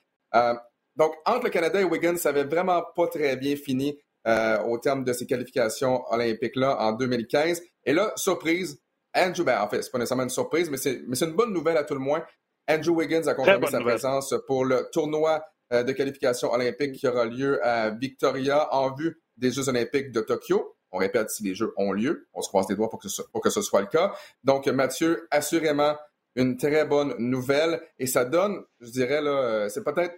[0.97, 4.79] Donc, entre le Canada et Wiggins, ça avait vraiment pas très bien fini euh, au
[4.79, 7.63] terme de ces qualifications olympiques-là en 2015.
[7.85, 8.81] Et là, surprise,
[9.15, 11.85] Andrew, ben, en fait, c'est pas nécessairement une surprise, mais c'est, une bonne nouvelle à
[11.85, 12.25] tout le moins.
[12.69, 17.27] Andrew Wiggins a confirmé sa présence pour le tournoi euh, de qualification olympique qui aura
[17.27, 20.77] lieu à Victoria en vue des Jeux olympiques de Tokyo.
[20.93, 23.09] On répète, si les Jeux ont lieu, on se croise les doigts pour que
[23.51, 24.15] ce, soit le cas.
[24.45, 25.97] Donc, Mathieu, assurément,
[26.37, 27.81] une très bonne nouvelle.
[27.99, 30.15] Et ça donne, je dirais, là, euh, c'est peut-être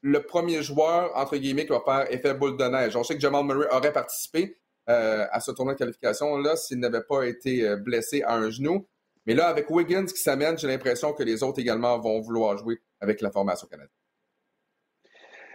[0.00, 2.96] le premier joueur, entre guillemets, qui va faire effet boule de neige.
[2.96, 4.56] On sait que Jamal Murray aurait participé
[4.88, 8.86] euh, à ce tournoi de qualification-là s'il n'avait pas été euh, blessé à un genou.
[9.26, 12.80] Mais là, avec Wiggins qui s'amène, j'ai l'impression que les autres également vont vouloir jouer
[13.00, 13.97] avec la formation canadienne.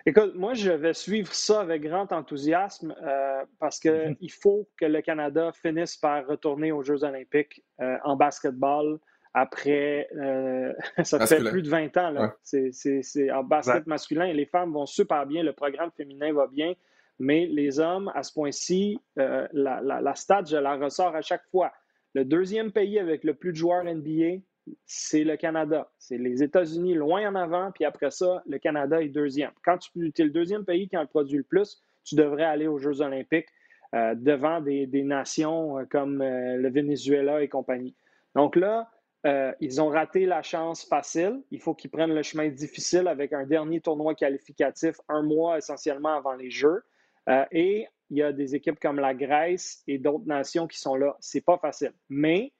[0.05, 4.41] Écoute, moi, je vais suivre ça avec grand enthousiasme euh, parce qu'il mm-hmm.
[4.41, 7.63] faut que le Canada finisse par retourner aux Jeux olympiques
[8.03, 8.99] en basketball
[9.33, 10.71] après, euh,
[11.03, 12.11] ça fait plus de 20 ans.
[12.11, 12.35] Là.
[12.43, 16.73] C'est, en basket masculin, les femmes vont super bien, le programme féminin va bien,
[17.19, 21.45] mais les hommes, à ce point-ci, euh, la, la, stat, je la ressors à chaque
[21.49, 21.71] fois.
[22.13, 24.41] Le deuxième pays avec le plus de joueurs NBA,
[24.86, 25.91] c'est le Canada.
[25.97, 29.52] C'est les États-Unis loin en avant, puis après ça, le Canada est deuxième.
[29.63, 32.80] Quand tu es le deuxième pays qui en produit le plus, tu devrais aller aux
[32.80, 33.49] Jeux olympiques
[33.95, 37.95] euh, devant des, nations comme le Venezuela et compagnie.
[38.36, 38.89] Donc là,
[39.26, 41.41] euh, ils ont raté la chance facile.
[41.52, 46.15] Il faut qu'ils prennent le chemin difficile avec un dernier tournoi qualificatif un mois essentiellement
[46.15, 46.84] avant les Jeux.
[47.30, 50.95] Euh, et il y a des équipes comme la Grèce et d'autres nations qui sont
[50.95, 51.15] là.
[51.21, 51.93] C'est pas facile.
[52.10, 52.52] Mais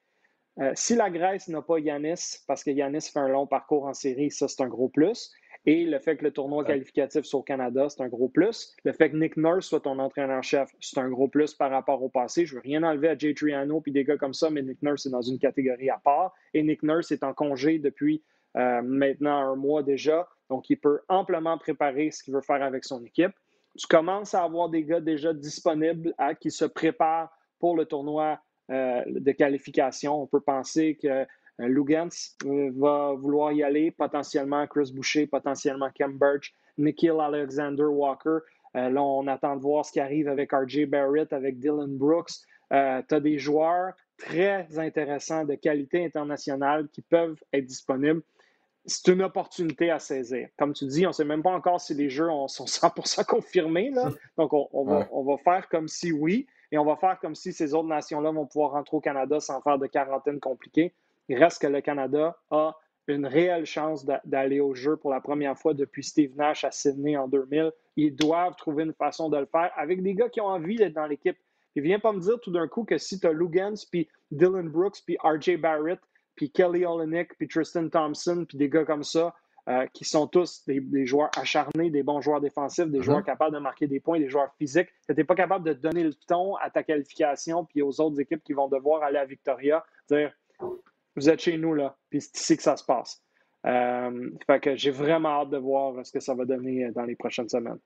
[0.60, 3.94] euh, si la Grèce n'a pas Yanis, parce que Yanis fait un long parcours en
[3.94, 5.32] série, ça c'est un gros plus.
[5.66, 8.76] Et le fait que le tournoi qualificatif soit au Canada, c'est un gros plus.
[8.84, 12.10] Le fait que Nick Nurse soit ton entraîneur-chef, c'est un gros plus par rapport au
[12.10, 12.46] passé.
[12.46, 15.06] Je veux rien enlever à Jay Triano puis des gars comme ça, mais Nick Nurse
[15.06, 16.34] est dans une catégorie à part.
[16.54, 18.22] Et Nick Nurse est en congé depuis
[18.56, 20.28] maintenant un mois déjà.
[20.50, 23.32] Donc, il peut amplement préparer ce qu'il veut faire avec son équipe.
[23.78, 28.38] Tu commences à avoir des gars déjà disponibles qui se préparent pour le tournoi
[28.70, 30.22] de qualification.
[30.22, 31.26] On peut penser que
[31.60, 32.10] Lugans
[32.46, 38.40] va vouloir y aller, potentiellement Chris Boucher, potentiellement Kem Birch, Nikhil Alexander Walker.
[38.76, 42.32] Euh, là, on attend de voir ce qui arrive avec RJ Barrett, avec Dylan Brooks.
[42.72, 48.22] Euh, tu as des joueurs très intéressants de qualité internationale qui peuvent être disponibles.
[48.86, 50.50] C'est une opportunité à saisir.
[50.58, 53.92] Comme tu dis, on ne sait même pas encore si les jeux sont 100% confirmés.
[54.38, 57.54] Donc, on, va, on, va, faire comme si oui, et on va faire comme si
[57.54, 60.96] ces autres nations-là vont pouvoir rentrer au Canada sans faire de quarantaine compliquée.
[61.30, 62.76] Il reste que le Canada a
[63.08, 67.16] une réelle chance d'aller au jeu pour la première fois depuis Steve Nash à Sydney
[67.16, 67.72] en 2000.
[67.96, 70.96] Ils doivent trouver une façon de le faire avec des gars qui ont envie d'être
[70.96, 71.38] dans l'équipe.
[71.76, 74.68] ne viens pas me dire tout d'un coup que si tu as Lugans, puis Dylan
[74.68, 76.00] Brooks, puis RJ Barrett,
[76.34, 79.36] puis Kelly Olenek, puis Tristan Thompson, puis des gars comme ça,
[79.70, 83.04] euh, qui sont tous des, joueurs acharnés, des bons joueurs défensifs, des mm-hmm.
[83.04, 86.04] joueurs capables de marquer des points, des joueurs physiques, tu n'es pas capable de donner
[86.04, 89.86] le ton à ta qualification, puis aux autres équipes qui vont devoir aller à Victoria,
[90.10, 90.34] dire
[91.16, 93.22] vous êtes chez nous, là, puis c'est ici que ça se passe.
[93.66, 97.16] Euh, fait que j'ai vraiment hâte de voir ce que ça va donner dans les
[97.16, 97.80] prochaines semaines.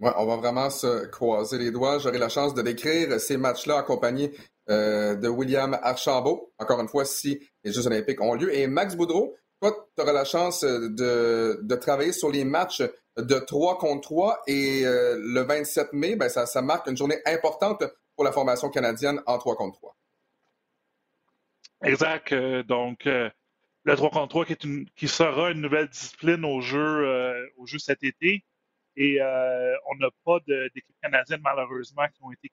[0.00, 1.98] Ouais, on va vraiment se croiser les doigts.
[1.98, 4.32] J'aurai la chance de décrire ces matchs-là accompagnés
[4.68, 8.54] euh, de William Archambault, encore une fois, si les Jeux olympiques ont lieu.
[8.54, 12.82] Et Max Boudreau, toi, tu auras la chance de, de, travailler sur les matchs
[13.16, 17.84] de 3 contre 3 et euh, le 27 mai, ben, ça, marque une journée importante
[18.14, 19.96] pour la formation canadienne en 3 contre 3.
[21.84, 22.32] Exact.
[22.32, 23.30] Euh, donc, euh,
[23.84, 24.44] le 3 contre 3
[24.94, 28.44] qui, sera une nouvelle discipline au jeu, euh, au jeu cet été.
[28.98, 32.50] Et on n'a pas d'équipe canadienne, malheureusement, qui ont été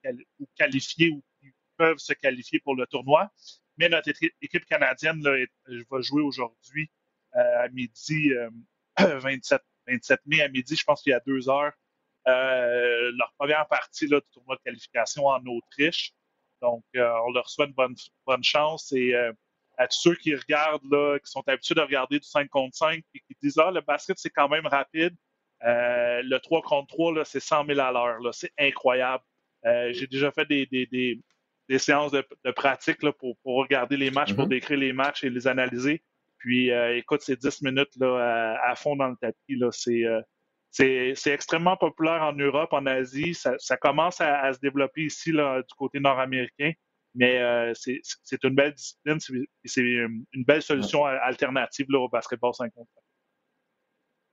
[0.58, 3.32] qualifiées ou qui peuvent se qualifier pour le tournoi.
[3.78, 4.10] Mais notre
[4.42, 5.46] équipe canadienne là,
[5.90, 6.90] va jouer aujourd'hui
[7.34, 8.32] à midi,
[9.00, 11.74] 27, 27 mai à midi, je pense qu'il y a deux heures,
[12.26, 16.14] leur première partie là, du tournoi de qualification en Autriche.
[16.64, 19.34] Donc, euh, on leur souhaite bonne, bonne chance et euh,
[19.78, 23.04] à tous ceux qui regardent, là, qui sont habitués de regarder du 5 contre 5
[23.14, 25.14] et qui disent Ah, le basket, c'est quand même rapide.
[25.66, 28.34] Euh, le 3 contre 3, c'est 100 000 à l'heure.
[28.34, 29.24] C'est incroyable.
[29.66, 31.20] J'ai déjà fait des, des, des,
[31.78, 34.49] séances de, de pratique là, pour, pour, regarder les matchs, pour mm-hmm.
[34.49, 36.04] décrire les matchs et les analyser.
[36.38, 39.62] Puis, écoute, c'est 10 minutes là, à, fond dans le tapis.
[39.71, 40.04] C'est
[40.73, 43.36] c'est extrêmement populaire en Europe, en Asie.
[43.36, 46.71] Ça, commence à, se développer ici là, du côté nord-américain,
[47.13, 49.19] mais euh, c'est une belle discipline.
[49.63, 52.89] C'est une belle solution alternative là, au basketball 5 contre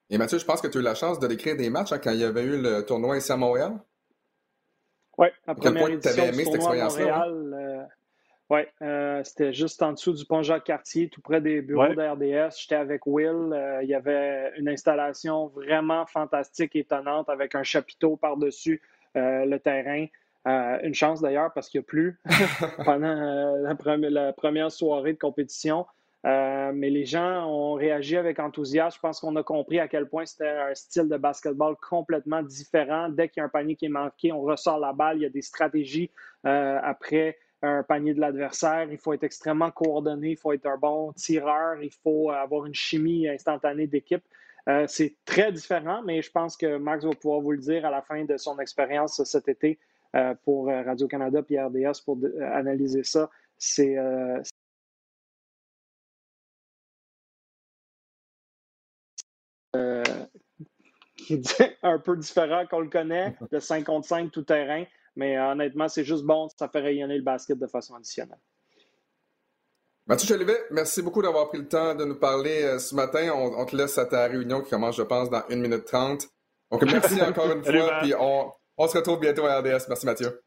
[0.08, 1.98] Et Mathieu, je pense que tu as eu la chance de décrire des matchs hein,
[2.02, 3.78] quand il y avait eu le tournoi ici à Montréal?
[5.20, 7.54] Oui, la première édition du tournoi à Montréal.
[7.54, 7.84] Euh,
[8.50, 12.58] oui, euh, c'était juste en dessous du pont Jacques-Cartier, tout près des bureaux d'RDS.
[12.58, 13.52] J'étais avec Will.
[13.52, 18.82] Euh, il y avait une installation vraiment fantastique, étonnante, avec un chapiteau par-dessus
[19.16, 20.06] euh, le terrain.
[20.82, 22.18] une chance d'ailleurs parce qu'il n'y a plus
[22.84, 25.86] pendant la, première, soirée de compétition.
[26.24, 28.96] Mais les gens ont réagi avec enthousiasme.
[28.96, 33.08] Je pense qu'on a compris à quel point c'était un style de basketball complètement différent.
[33.08, 35.18] Dès qu'il y a un panier qui est manqué, on ressort la balle.
[35.18, 36.10] Il y a des stratégies
[36.44, 38.88] après un panier de l'adversaire.
[38.90, 42.74] Il faut être extrêmement coordonné, il faut être un bon tireur, il faut avoir une
[42.74, 44.22] chimie instantanée d'équipe.
[44.68, 47.90] Euh, c'est très différent, mais je pense que Max va pouvoir vous le dire à
[47.90, 49.78] la fin de son expérience cet été
[50.14, 52.18] euh, pour euh, Radio-Canada et RDS pour
[52.52, 53.30] analyser ça.
[53.56, 53.96] C'est
[61.82, 64.84] un peu différent qu'on le connaît, de 5 contre 5 tout terrain.
[65.16, 68.38] Mais euh, honnêtement, c'est juste bon, ça fait rayonner le basket de façon additionnelle.
[70.06, 73.30] Mathieu Jolivet, merci beaucoup d'avoir pris le temps de nous parler euh, ce matin.
[73.34, 76.26] On, te laisse à ta réunion qui commence, je pense, dans 1 minute 30.
[76.70, 77.98] Donc, merci encore une fois.
[78.00, 79.86] Puis on, se retrouve bientôt à RDS.
[79.88, 80.42] Merci, Mathieu.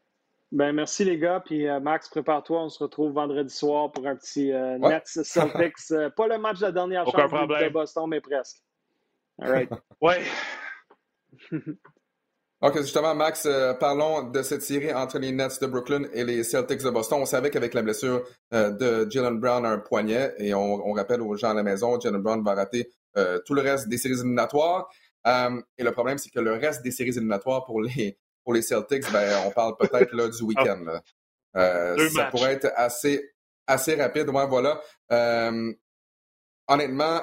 [0.52, 1.42] Ben, merci, les gars.
[1.44, 2.64] Puis, euh, Max, prépare-toi.
[2.64, 6.14] On se retrouve vendredi soir pour un petit Nets Celtics.
[6.16, 8.58] pas le match de la dernière chance de Boston, mais presque.
[9.40, 9.70] All right.
[10.00, 10.22] ouais.
[12.64, 16.42] OK, justement, Max, euh, parlons de cette série entre les Nets de Brooklyn et les
[16.44, 17.18] Celtics de Boston.
[17.20, 21.20] On savait qu'avec la blessure euh, de Jalen Brown à un poignet, et on, rappelle
[21.20, 24.14] aux gens à la maison, Jalen Brown va rater euh, tout le reste des séries
[24.14, 24.88] éliminatoires.
[25.26, 29.12] et le problème, c'est que le reste des séries éliminatoires pour les, pour les Celtics,
[29.12, 31.00] ben, on parle peut-être là, du week-end.
[31.54, 33.30] ça pourrait être assez,
[33.66, 34.30] assez rapide.
[34.30, 34.80] Ouais, voilà.
[36.66, 37.20] honnêtement,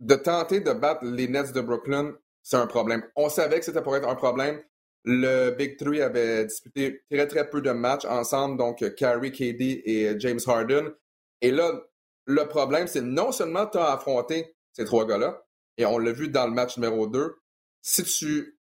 [0.00, 3.02] de tenter de battre les Nets de Brooklyn, c'est un problème.
[3.16, 4.60] On savait que c'était pour être un problème.
[5.04, 10.14] Le Big Three avait disputé très, très peu de matchs ensemble, donc Carrie, KD et
[10.18, 10.90] James Harden.
[11.40, 11.72] Et là,
[12.26, 15.42] le problème, c'est non seulement tu as affronté ces trois gars-là,
[15.78, 17.34] et on l'a vu dans le match numéro 2,
[17.82, 18.58] si tu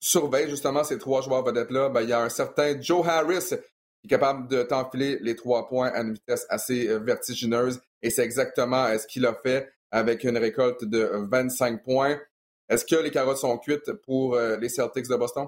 [0.00, 4.06] surveilles justement ces trois joueurs vedettes-là, ben, il y a un certain Joe Harris qui
[4.06, 8.24] est capable de t'enfiler les trois points à une vitesse assez euh, vertigineuse, et c'est
[8.24, 12.20] exactement euh, ce qu'il a fait avec une récolte de 25 points.
[12.68, 15.46] Est-ce que les carottes sont cuites pour euh, les Celtics de Boston?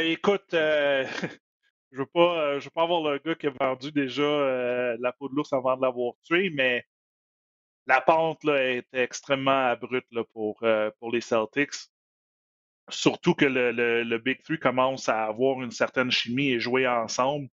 [0.00, 1.06] écoute, je
[1.92, 5.34] veux pas, je veux pas avoir le gars qui a vendu déjà la peau de
[5.34, 6.86] l'ours avant de l'avoir tué, mais
[7.86, 10.60] la pente là, est extrêmement abrupte pour,
[11.12, 11.90] les Celtics.
[12.88, 17.48] Surtout que le, Big Three commence à avoir une certaine chimie et jouer ensemble.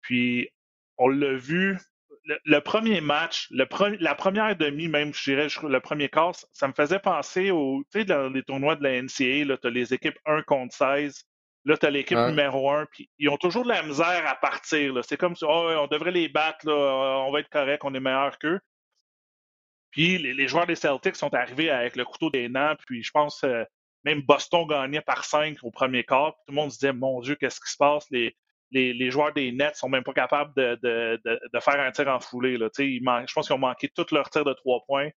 [0.00, 0.48] Puis,
[0.96, 1.78] on l'a vu,
[2.24, 3.66] le, premier match, le
[4.00, 8.00] la première demi, même, je dirais, le premier quart, ça me faisait penser aux, tu
[8.00, 11.24] sais, dans les tournois de la NCA, tu as les équipes 1 contre 16.
[11.64, 14.98] Là, tu as l'équipe numéro 1, puis ils ont toujours de la misère à partir.
[15.04, 18.00] C'est comme si oh, on devrait les battre, là, on va être correct, on est
[18.00, 18.60] meilleur qu'eux.
[19.92, 23.44] Puis les, joueurs des Celtics sont arrivés avec le couteau des nains, puis je pense
[23.44, 23.62] euh,
[24.04, 26.32] même Boston gagnait par 5 au premier quart.
[26.46, 28.06] Tout le monde se disait Mon Dieu, qu'est-ce qui se passe?
[28.10, 28.34] Les,
[28.72, 32.20] les, joueurs des Nets sont même pas capables de, de, de, faire un tir en
[32.20, 32.56] foulée.
[32.56, 32.68] Là.
[32.78, 35.10] Ils je pense qu'ils ont manqué tous leurs tirs de trois points.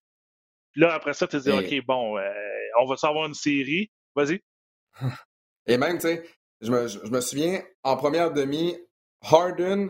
[0.72, 2.32] Puis là, après ça, tu te dis OK, bon, euh,
[2.80, 3.92] on va savoir une série.
[4.16, 4.42] Vas-y.
[5.68, 6.24] Et même, tu sais,
[6.62, 8.78] je me, je me souviens, en première demi,
[9.22, 9.90] Harden,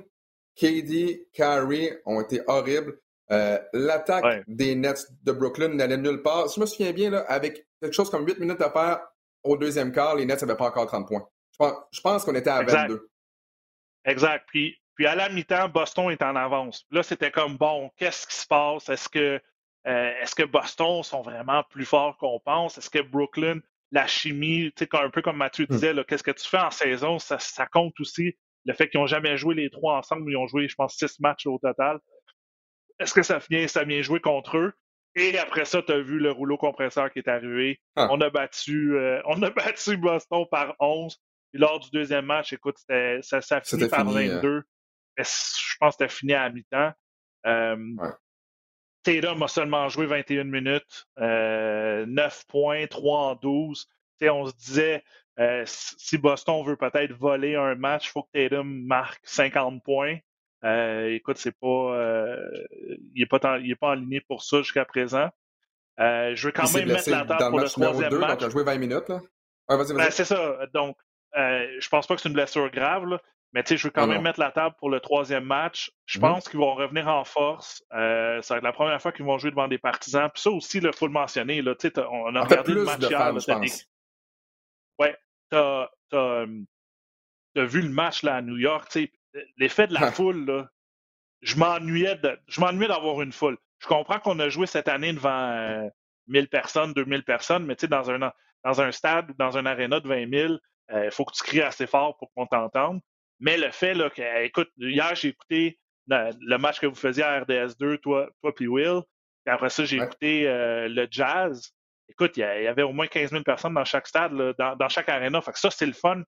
[0.55, 2.99] KD, Kyrie ont été horribles.
[3.31, 6.47] Euh, l'attaque des Nets de Brooklyn n'allait nulle part.
[6.47, 9.01] Je me souviens bien, là, avec quelque chose comme 8 minutes à faire
[9.43, 11.27] au deuxième quart, les Nets n'avaient pas encore 30 points.
[11.91, 13.09] Je pense, qu'on était à 22.
[14.05, 14.45] Exact.
[14.47, 16.85] Puis, puis à la mi-temps, Boston est en avance.
[16.91, 18.89] Là, c'était comme bon, qu'est-ce qui se passe?
[18.89, 19.41] Est-ce que,
[19.87, 22.77] euh, est-ce que Boston sont vraiment plus forts qu'on pense?
[22.77, 23.59] Est-ce que Brooklyn,
[23.91, 25.73] la chimie, un peu comme Mathieu hmm.
[25.73, 27.19] disait, qu'est-ce que tu fais en saison?
[27.19, 28.35] Ça, ça compte aussi.
[28.65, 31.19] Le fait qu'ils n'ont jamais joué les trois ensemble, ils ont joué, je pense, six
[31.19, 31.99] matchs au total.
[32.99, 34.73] Est-ce que ça vient, ça vient jouer contre eux?
[35.15, 37.79] Et après ça, tu as vu le rouleau compresseur qui est arrivé.
[37.95, 38.09] Ah.
[38.11, 41.17] On, a battu, euh, on a battu Boston par 11.
[41.55, 42.75] Puis lors du deuxième match, écoute,
[43.21, 44.57] ça, ça fini par 22.
[44.57, 44.63] Hein.
[45.17, 45.23] je
[45.79, 46.91] pense que c'était fini à mi-temps.
[47.45, 47.95] Euh,
[49.03, 53.87] Tatum a seulement joué 21 minutes, 9 euh, points, 3 en 12.
[54.23, 55.01] on se disait,
[55.39, 60.17] euh, si Boston veut peut-être voler un match, il faut que Tatum marque 50 points.
[60.65, 62.37] Euh, écoute, c'est pas,
[63.13, 65.29] il n'est pas, pas aligné pour ça jusqu'à présent.
[65.99, 68.39] Je veux quand même mettre la table pour le troisième 2, match.
[68.41, 69.09] Il a joué 20 minutes.
[69.69, 69.77] Ouais.
[69.77, 70.57] Ben, c'est ça.
[70.73, 70.97] Donc,
[71.37, 73.21] euh, je pense pas que c'est une blessure grave, là,
[73.53, 75.89] mais je veux quand même mettre la table pour le troisième match.
[76.05, 76.21] Je mm-hmm.
[76.21, 77.83] pense qu'ils vont revenir en force.
[77.93, 80.29] Euh, ça va être la première fois qu'ils vont jouer devant des partisans.
[80.33, 81.61] Puis ça aussi, il faut le mentionner.
[81.61, 81.73] Là,
[82.11, 83.33] on a regardé le match hier.
[84.99, 85.15] Ouais,
[85.49, 86.45] t'as as,
[87.55, 88.97] as, vu le match là, à New York.
[89.57, 90.67] L'effet de la foule, là,
[91.41, 93.57] je m'ennuyais d'avoir une foule.
[93.79, 95.89] Je comprends qu'on a joué cette année devant
[96.27, 98.31] 1000 euh, personnes, 2000 personnes, mais dans un,
[98.65, 100.53] dans un stade ou dans un aréna de 20 000,
[100.89, 102.99] il euh, faut que tu cries assez fort pour qu'on t'entende.
[103.39, 107.41] Mais le fait là, que, écoute, hier, j'ai écouté le, match que vous faisiez à
[107.41, 109.01] RDS2, toi, toi puis Will.
[109.43, 111.71] Puis après ça, j'ai écouté euh, le jazz.
[112.07, 115.07] Écoute, il y, avait au moins 15 000 personnes dans chaque stade, dans, chaque.
[115.07, 116.23] Fait que ça, c'est le fun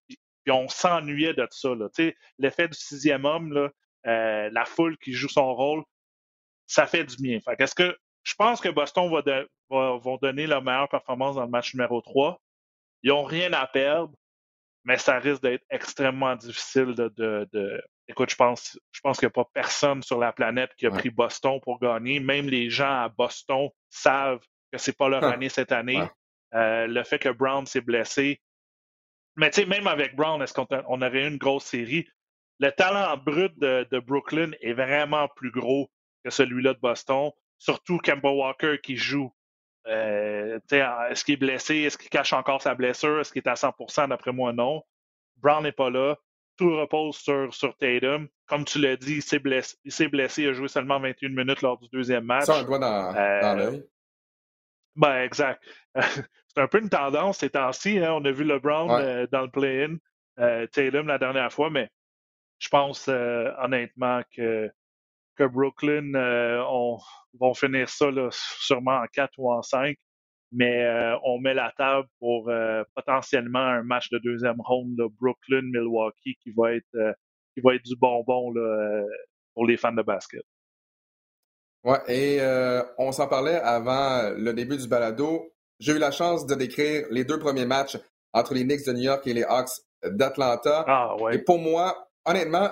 [0.48, 1.70] puis on s'ennuyait de ça.
[2.40, 3.70] L'effet du sixième homme, là,
[4.06, 5.84] euh, la foule qui joue son rôle,
[6.66, 7.42] ça fait du bien.
[7.42, 11.50] Fait ce que je pense que Boston va, vont donner leur meilleure performance dans le
[11.50, 12.42] match numéro 3.
[13.04, 14.14] Ils n'ont rien à perdre,
[14.88, 19.44] mais ça risque d'être extrêmement difficile de, Écoute, je pense, je pense qu'il n'y a
[19.44, 22.22] pas personne sur la planète qui a pris Boston pour gagner.
[22.22, 24.40] Même les gens à Boston savent
[24.72, 25.34] que c'est pas leur ah.
[25.34, 26.02] année cette année.
[26.54, 28.40] Euh, le fait que Brown s'est blessé,
[29.36, 32.08] mais tu sais, même avec Brown, est-ce qu'on on aurait une grosse série?
[32.60, 35.92] Le talent brut de, Brooklyn est vraiment plus gros
[36.24, 37.32] que celui-là de Boston.
[37.60, 39.32] Surtout Kemba Walker qui joue.
[39.88, 40.60] Euh,
[41.10, 41.76] est-ce qu'il est blessé?
[41.78, 43.20] Est-ce qu'il cache encore sa blessure?
[43.20, 44.84] Est-ce qu'il est à 100% D'après moi, non.
[45.38, 46.18] Brown n'est pas là.
[46.58, 48.28] Tout repose sur, sur Tatum.
[48.48, 50.44] Comme tu l'as dit, il s'est blessé, il blessé.
[50.44, 52.46] Il a joué seulement 21 minutes lors du deuxième match.
[52.46, 53.86] Ça, un doigt dans, euh, dans l'œil.
[54.96, 55.64] Ben, exact.
[55.96, 58.00] c'est un peu une tendance ces temps-ci.
[58.00, 58.14] Hein.
[58.14, 59.98] On a vu LeBron euh, dans le play-in,
[60.40, 61.90] euh, Tatum la dernière fois, mais
[62.60, 64.72] je pense honnêtement que,
[65.38, 66.14] que Brooklyn
[66.68, 66.98] on,
[67.40, 69.96] vont finir ça sûrement en 4 ou en 5.
[70.52, 70.88] Mais
[71.24, 72.50] on met la table pour
[72.96, 77.16] potentiellement un match de deuxième ronde, Brooklyn-Milwaukee, qui va être
[77.54, 79.04] qui va être du bonbon là,
[79.54, 80.44] pour les fans de basket.
[81.84, 82.40] Ouais, et
[82.98, 85.54] on s'en parlait avant le début du balado.
[85.80, 87.98] J'ai eu la chance de décrire les deux premiers matchs
[88.34, 90.86] entre les Knicks de New York et les Hawks d'Atlanta.
[90.88, 91.36] Ah, ouais.
[91.36, 92.70] Et pour moi, honnêtement,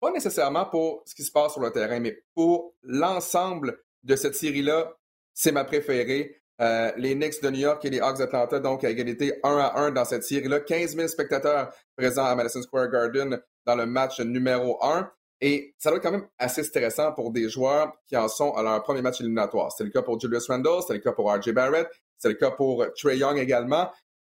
[0.00, 4.34] pas nécessairement pour ce qui se passe sur le terrain, mais pour l'ensemble de cette
[4.34, 4.92] série-là,
[5.34, 6.42] c'est ma préférée.
[6.60, 9.78] Euh, les Knicks de New York et les Hawks d'Atlanta, donc à égalité 1 à
[9.78, 10.60] 1 dans cette série-là.
[10.60, 15.08] 15 000 spectateurs présents à Madison Square Garden dans le match numéro 1.
[15.40, 18.62] Et ça doit être quand même assez stressant pour des joueurs qui en sont à
[18.62, 19.70] leur premier match éliminatoire.
[19.70, 22.50] C'était le cas pour Julius Randle, c'était le cas pour RJ Barrett, c'est le cas
[22.50, 23.88] pour Trey Young également.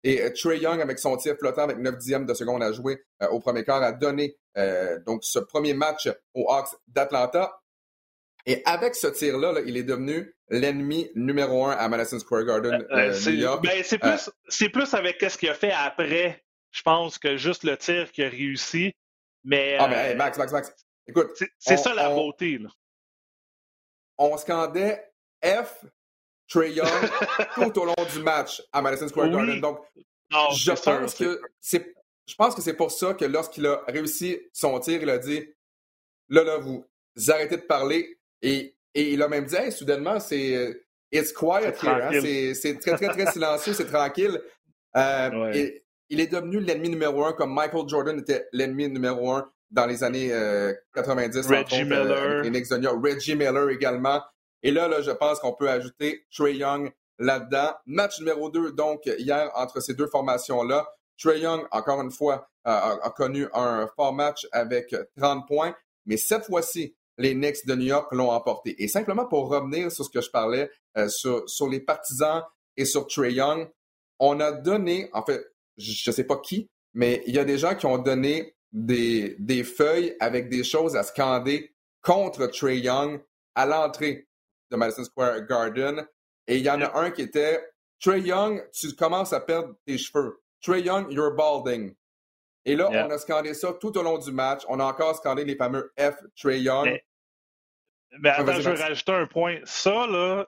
[0.05, 3.03] Et euh, Trey Young, avec son tir flottant avec 9 dixièmes de seconde à jouer
[3.23, 4.37] euh, au premier quart, a donné
[5.05, 7.61] donc ce premier match aux Hawks d'Atlanta.
[8.47, 13.13] Et avec ce tir-là, il est devenu l'ennemi numéro un à Madison Square Garden, euh,
[13.13, 13.63] euh, New York.
[13.63, 17.77] Ben, c'est plus, plus avec ce qu'il a fait après, je pense, que juste le
[17.77, 18.95] tir qu'il a réussi.
[19.45, 20.75] Mais, ah, mais euh, Max, Max, Max.
[21.07, 21.31] Écoute.
[21.59, 22.59] C'est ça la beauté.
[22.59, 22.69] Là.
[24.19, 25.11] On scandait
[25.43, 25.85] F
[26.49, 26.89] Trey Young
[27.55, 29.61] tout au long du match à Madison Square Garden.
[29.61, 29.79] Donc,
[30.55, 31.95] je, pense que c'est,
[32.27, 35.45] je pense que c'est pour ça que lorsqu'il a réussi son tir, il a dit
[36.29, 36.85] là, là, vous
[37.29, 42.03] arrêtez de parler, et, il a même dit, soudainement, c'est euh, It's quiet here.
[42.03, 42.55] Hein?
[42.55, 44.41] C'est très, très, très silencieux, c'est tranquille.
[44.97, 49.51] Euh, et, il est devenu l'ennemi numéro un, comme Michael Jordan était l'ennemi numéro un
[49.71, 50.29] dans les années
[50.95, 51.37] 90.
[51.37, 52.43] Euh, Reggie Miller.
[53.03, 54.23] Reggie Miller également.
[54.65, 57.75] Et là, là je pense qu'on peut ajouter Trey Young là-dedans.
[57.87, 60.89] Match numéro 2, donc, hier, entre ces deux formations-là.
[61.17, 65.77] Trey Young, encore une fois, a connu un fort match avec 30 points.
[66.07, 68.83] Mais cette fois-ci, les Knicks de New York l'ont emporté.
[68.83, 72.43] Et simplement pour revenir sur ce que je parlais, euh, sur, les partisans
[72.77, 73.71] et sur Trey Young,
[74.19, 75.45] on a donné, en fait,
[75.77, 79.37] je ne sais pas qui, mais il y a des gens qui ont donné des,
[79.39, 83.23] des feuilles avec des choses à scander contre Trey Young
[83.55, 84.29] à l'entrée
[84.71, 86.07] de Madison Square Garden.
[86.47, 87.63] Et il y en a un qui était
[88.01, 90.43] Trey Young, tu commences à perdre tes cheveux.
[90.61, 91.95] Trey Young, you're balding.
[92.67, 94.63] Et là, on a scandé ça tout au long du match.
[94.69, 96.99] On a encore scandé les fameux F Trey Young.
[98.21, 99.59] Mais, attends, je vais rajouter un point.
[99.65, 100.47] Ça, là,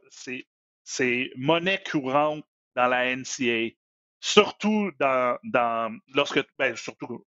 [0.84, 3.74] c'est monnaie courante dans la NCA.
[4.20, 6.40] Surtout dans, dans lorsque.
[6.58, 7.24] Ben, surtout.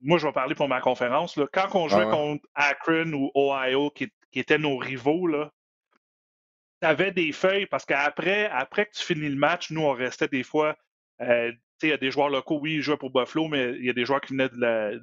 [0.00, 1.36] Moi, je vais parler pour ma conférence.
[1.36, 1.46] Là.
[1.52, 5.50] Quand on jouait contre Akron ou Ohio, qui, qui étaient nos rivaux, là,
[6.80, 10.28] tu avais des feuilles parce qu'après après que tu finis le match, nous, on restait
[10.28, 10.76] des fois
[11.22, 13.90] euh, il y a des joueurs locaux, oui, ils jouaient pour Buffalo, mais il y
[13.90, 15.00] a des joueurs qui venaient de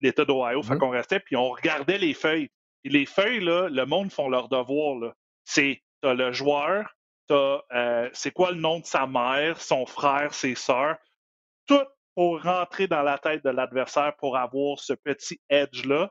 [0.00, 0.62] l'État d'Ohio.
[0.62, 0.78] Fait mm-hmm.
[0.78, 2.50] qu'on restait, puis on regardait les feuilles.
[2.84, 5.12] Et les feuilles, là, le monde font leur devoir.
[5.44, 6.94] C'est t'as le joueur,
[7.26, 10.96] t'as euh, c'est quoi le nom de sa mère, son frère, ses sœurs?
[11.66, 16.10] Tout pour rentrer dans la tête de l'adversaire pour avoir ce petit edge-là.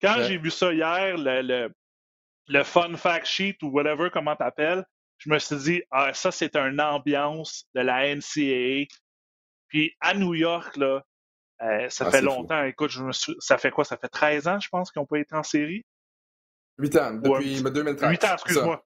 [0.00, 1.74] Quand j'ai vu ça hier, le, le,
[2.48, 4.84] le, fun fact sheet ou whatever, comment t'appelles,
[5.18, 8.86] je me suis dit, ah, ça, c'est une ambiance de la NCAA.
[9.68, 11.04] Puis à New York, là,
[11.62, 12.64] euh, ça ah, fait longtemps.
[12.64, 13.84] Écoute, je me ça fait quoi?
[13.84, 15.84] Ça fait 13 ans, je pense, qu'ils n'ont pas été en série?
[16.78, 18.10] 8 ans, depuis 2013.
[18.10, 18.84] 8 ans, excuse-moi.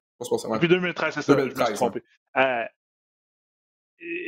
[0.54, 1.34] Depuis 2013, c'est ça.
[1.34, 2.02] 2013, je me suis trompé.
[2.36, 2.64] Euh,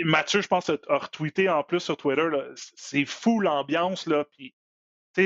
[0.05, 2.29] Mathieu, je pense, a retweeté en plus sur Twitter.
[2.55, 4.07] C'est fou l'ambiance.
[4.07, 4.25] là.
[4.37, 4.55] Puis,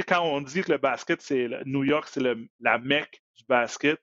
[0.06, 2.22] quand on dit que le basket, c'est New York, c'est
[2.60, 4.00] la mecque du basket,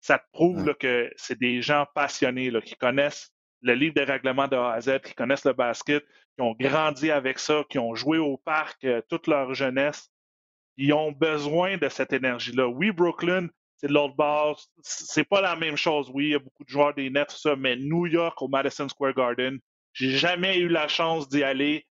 [0.00, 3.32] ça te prouve que c'est des gens passionnés là, qui connaissent
[3.62, 6.04] le livre des règlements de A à Z, qui connaissent le basket,
[6.36, 10.10] qui ont grandi avec ça, qui ont joué au parc euh, toute leur jeunesse.
[10.76, 12.68] Ils ont besoin de cette énergie-là.
[12.68, 14.60] Oui, Brooklyn, c'est de l'autre bord.
[14.82, 16.10] C'est pas la même chose.
[16.12, 18.48] Oui, il y a beaucoup de joueurs des Nets, tout ça, mais New York au
[18.48, 19.58] Madison Square Garden,
[19.94, 21.86] j'ai jamais eu la chance d'y aller.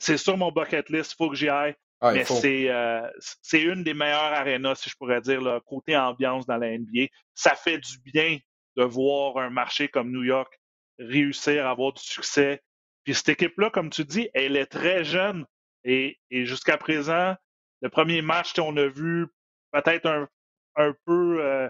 [0.00, 1.76] C'est sur mon bucket list, il faut que j'y aille.
[2.06, 2.24] Ah, mais
[2.70, 7.06] euh, c'est une des meilleures arénas, si je pourrais dire, côté ambiance dans la NBA.
[7.34, 8.38] Ça fait du bien
[8.76, 10.52] de voir un marché comme New York
[10.98, 12.62] réussir à avoir du succès.
[13.04, 15.46] Puis cette équipe-là, comme tu dis, elle est très jeune.
[15.84, 17.34] Et, jusqu'à présent,
[17.80, 19.26] le premier match, on a vu
[19.72, 20.28] peut-être un,
[20.76, 21.68] un, peu euh,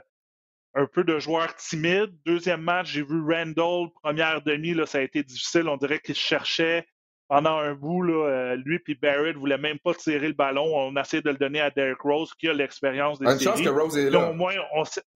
[0.74, 2.16] un peu de joueurs timides.
[2.26, 5.68] Deuxième match, j'ai vu Randall, première demi, là, ça a été difficile.
[5.68, 6.87] On dirait qu'il cherchait
[7.29, 10.64] pendant un bout, là, euh, lui et Barrett ne voulaient même pas tirer le ballon.
[10.77, 13.45] On a essayé de le donner à Derrick Rose, qui a l'expérience des Une séries.
[13.45, 14.31] chance que Rose est là.
[14.31, 14.55] au moins,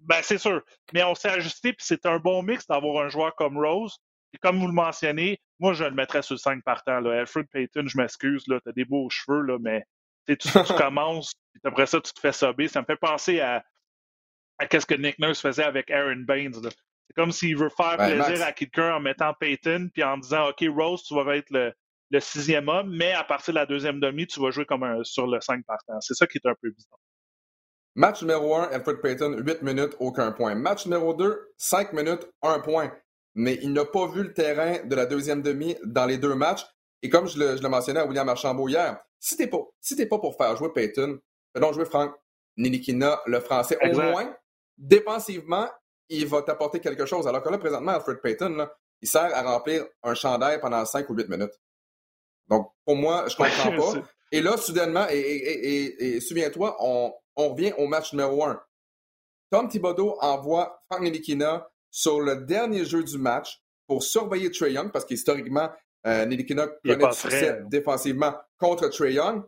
[0.00, 0.62] ben, c'est sûr.
[0.94, 3.98] Mais on s'est ajusté, puis c'est un bon mix d'avoir un joueur comme Rose.
[4.32, 7.00] Et comme vous le mentionnez, moi, je le mettrais sur le 5 partants.
[7.00, 7.20] Là.
[7.20, 9.84] Alfred Payton, je m'excuse, tu as des beaux cheveux, là, mais
[10.26, 10.48] tu, tu
[10.78, 12.68] commences, puis après ça, tu te fais sober.
[12.68, 13.64] Ça me fait penser à,
[14.58, 16.54] à ce que Nick Nurse faisait avec Aaron Baines.
[16.54, 20.64] C'est comme s'il veut faire plaisir à quelqu'un en mettant Payton, puis en disant, OK,
[20.74, 21.72] Rose, tu vas être le,
[22.10, 25.04] le sixième homme, mais à partir de la deuxième demi, tu vas jouer comme un,
[25.04, 26.00] sur le 5 partant.
[26.00, 26.98] C'est ça qui est un peu bizarre.
[27.94, 30.54] Match numéro 1, Alfred Payton, 8 minutes, aucun point.
[30.54, 32.92] Match numéro 2, 5 minutes, 1 point.
[33.34, 36.64] Mais il n'a pas vu le terrain de la deuxième demi dans les deux matchs.
[37.02, 39.94] Et comme je le, je le mentionnais à William Archambault hier, si t'es pas, si
[40.06, 41.18] pas pour faire jouer Payton,
[41.52, 42.14] fais donc jouer Frank
[42.56, 43.78] Nilikina, le français.
[43.82, 44.34] Au moins,
[44.76, 45.68] défensivement,
[46.08, 47.26] il va t'apporter quelque chose.
[47.26, 48.66] Alors que là, présentement, Alfred Payton,
[49.00, 51.52] il sert à remplir un chandail pendant 5 ou 8 minutes.
[52.48, 54.02] Donc, pour moi, je comprends pas.
[54.32, 58.60] Et là, soudainement, et, souviens-toi, on, revient au match numéro 1.
[59.50, 64.90] Tom Thibodeau envoie Frank Nilikina sur le dernier jeu du match pour surveiller Trey Young,
[64.90, 65.70] parce qu'historiquement,
[66.06, 69.44] euh, Nilikina connaît du succès défensivement contre Trey Young.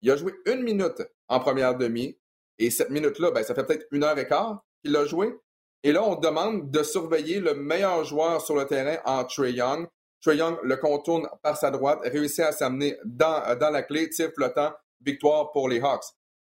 [0.00, 2.18] Il a joué une minute en première demi,
[2.58, 5.34] et cette minute-là, ben, ça fait peut-être une heure et quart qu'il a joué.
[5.82, 9.86] Et là, on demande de surveiller le meilleur joueur sur le terrain en Trey Young.
[10.24, 14.30] Trey Young le contourne par sa droite, réussit à s'amener dans, dans la clé, tir
[14.34, 14.72] flottant,
[15.02, 16.04] victoire pour les Hawks.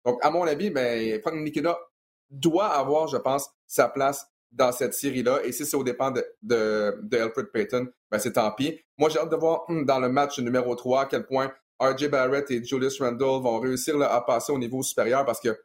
[0.05, 1.77] Donc, à mon avis, ben, Frank Nikita
[2.31, 5.41] doit avoir, je pense, sa place dans cette série-là.
[5.43, 8.79] Et si c'est au dépend de, de, Alfred Payton, ben, c'est tant pis.
[8.97, 12.09] Moi, j'ai hâte de voir hmm, dans le match numéro 3 à quel point RJ
[12.09, 15.57] Barrett et Julius Randle vont réussir à passer au niveau supérieur parce que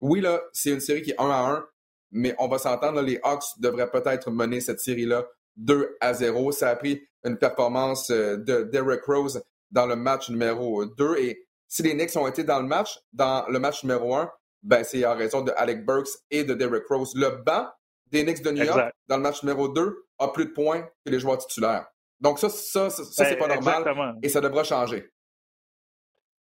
[0.00, 1.66] oui, là, c'est une série qui est 1 à 1,
[2.12, 5.26] mais on va s'entendre, les Hawks devraient peut-être mener cette série-là
[5.56, 6.50] 2 à 0.
[6.52, 11.16] Ça a pris une performance euh, de Derrick Rose dans le match numéro 2.
[11.18, 14.30] Et si les Knicks ont été dans le match, dans le match numéro 1,
[14.62, 17.12] ben c'est en raison de Alec Burks et de Derrick Rose.
[17.14, 17.68] Le banc
[18.06, 21.10] des Knicks de New York, dans le match numéro 2, a plus de points que
[21.10, 21.86] les joueurs titulaires.
[22.20, 25.10] Donc ça, ça, ça, c'est pas ben, normal et ça devra changer.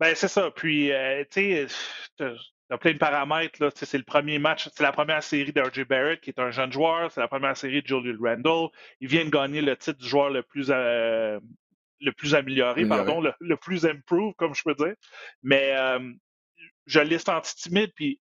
[0.01, 0.51] Ben, c'est ça.
[0.51, 1.68] Puis, euh, tu
[2.18, 2.37] sais,
[2.71, 3.73] il y a plein de paramètres.
[3.75, 7.11] C'est le premier match, c'est la première série d'RJ Barrett, qui est un jeune joueur.
[7.11, 8.68] C'est la première série de Julius Randle.
[9.01, 11.41] Il vient de gagner le titre du joueur le plus, euh,
[12.01, 14.95] le plus amélioré, pardon, le, plus improved, comme je peux dire.
[15.43, 16.12] Mais euh,
[16.87, 17.91] je l'ai senti timide.
[17.97, 18.21] Puis,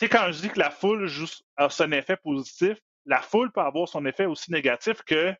[0.00, 1.08] tu sais, quand je dis que la foule
[1.56, 2.76] a son effet positif,
[3.06, 5.32] la foule peut avoir son effet aussi négatif que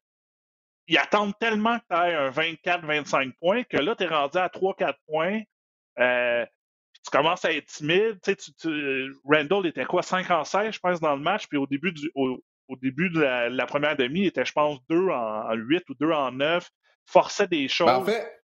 [0.86, 4.48] ils attendent tellement que tu aies un 24-25 points que là, tu es rendu à
[4.48, 5.40] 3-4 points.
[5.98, 6.44] Euh,
[7.04, 8.18] tu commences à être timide.
[8.22, 11.66] Tu, tu, Randall était quoi, 5 en 16, je pense, dans le match, puis au
[11.66, 12.40] début, du, au,
[12.80, 16.32] début de la, première demi, il était, je pense, 2 en, 8 ou 2 en
[16.32, 16.68] 9,
[17.06, 17.86] forçait des choses.
[17.86, 18.42] Ben, en fait,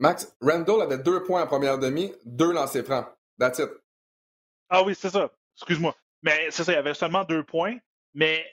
[0.00, 3.06] Max, Randall avait 2 points en première demi, 2 lancers francs.
[3.38, 3.70] That's it.
[4.70, 5.30] Ah oui, c'est ça.
[5.56, 5.94] Excuse-moi.
[6.22, 7.76] Mais c'est ça, il avait seulement 2 points,
[8.14, 8.46] mais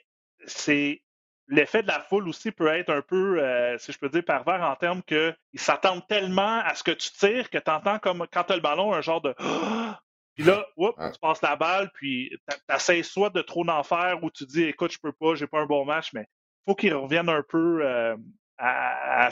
[0.46, 1.02] c'est
[1.48, 4.62] l'effet de la foule aussi peut être un peu, euh, si je peux dire, pervers
[4.62, 8.44] en termes qu'ils s'attendent tellement à ce que tu tires que tu entends comme quand
[8.46, 9.36] tu as le ballon un genre de.
[10.36, 14.32] Puis là, tu passes la balle, puis tu essaies soit de trop d'en faire ou
[14.32, 16.94] tu dis écoute, je peux pas, j'ai pas un bon match, mais il faut qu'il
[16.94, 18.16] revienne un peu euh,
[18.58, 19.30] à,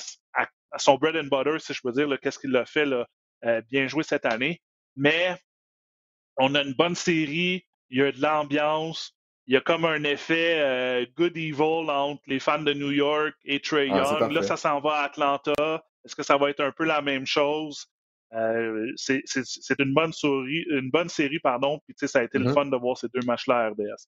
[0.77, 3.07] son bread and butter, si je peux dire, qu'est-ce qu'il a fait là,
[3.45, 4.61] euh, bien joué cette année.
[4.97, 5.37] Mais
[6.35, 9.15] on a une bonne série, il y a de l'ambiance,
[9.49, 13.33] il y a comme un effet euh, good evil entre les fans de New York
[13.45, 14.31] et Trey ah, Young.
[14.31, 15.83] là, ça s'en va à Atlanta.
[16.05, 17.87] Est-ce que ça va être un peu la même chose?
[18.35, 19.23] Euh, c'est
[19.79, 21.79] une bonne série, une bonne série, pardon.
[21.87, 22.53] Puis ça a été le mm-hmm.
[22.53, 24.05] fun de voir ces deux matchs-là à RDS.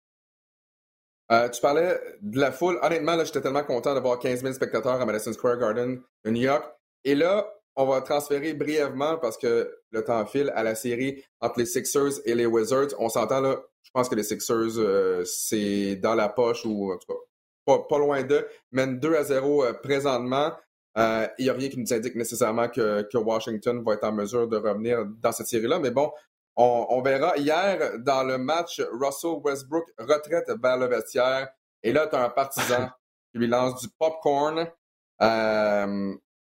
[1.32, 2.78] Euh, tu parlais de la foule.
[2.84, 6.44] Honnêtement, là, j'étais tellement content d'avoir 15 000 spectateurs à Madison Square Garden de New
[6.44, 6.72] York.
[7.04, 11.58] Et là, on va transférer brièvement parce que le temps file à la série entre
[11.58, 12.90] les Sixers et les Wizards.
[13.00, 16.98] On s'entend là, je pense que les Sixers, euh, c'est dans la poche ou en
[16.98, 18.48] tout cas pas, loin d'eux.
[18.72, 20.52] Mènent 2 à 0 euh, présentement.
[20.98, 24.48] Euh, il n'y a rien qui nous indique nécessairement que, Washington va être en mesure
[24.48, 25.80] de revenir dans cette série-là.
[25.80, 26.12] Mais bon,
[26.56, 27.38] on, verra.
[27.38, 31.50] Hier, dans le match, Russell Westbrook retraite vers le vestiaire.
[31.82, 32.90] Et là, tu as un partisan
[33.32, 34.68] qui lui lance du popcorn.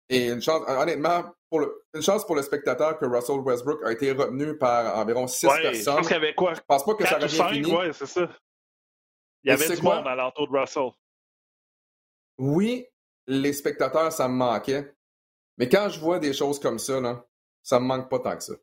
[0.08, 1.24] et une chance, honnêtement,
[1.94, 5.74] une chance pour le spectateur que Russell Westbrook a été retenu par environ six personnes.
[5.74, 6.54] Je pense qu'il y avait quoi?
[6.54, 7.74] Je pense pas que ça aurait bien fini.
[7.74, 8.28] Ouais, c'est ça.
[9.44, 10.90] Il y avait du monde à l'entour de Russell.
[12.38, 12.86] Oui,
[13.26, 14.94] les spectateurs, ça me manquait.
[15.58, 17.26] Mais quand je vois des choses comme ça, là,
[17.62, 18.54] ça me manque pas tant que ça.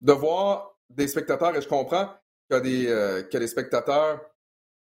[0.00, 2.06] De voir des spectateurs, et je comprends
[2.48, 4.20] qu'il y a des, euh, que des spectateurs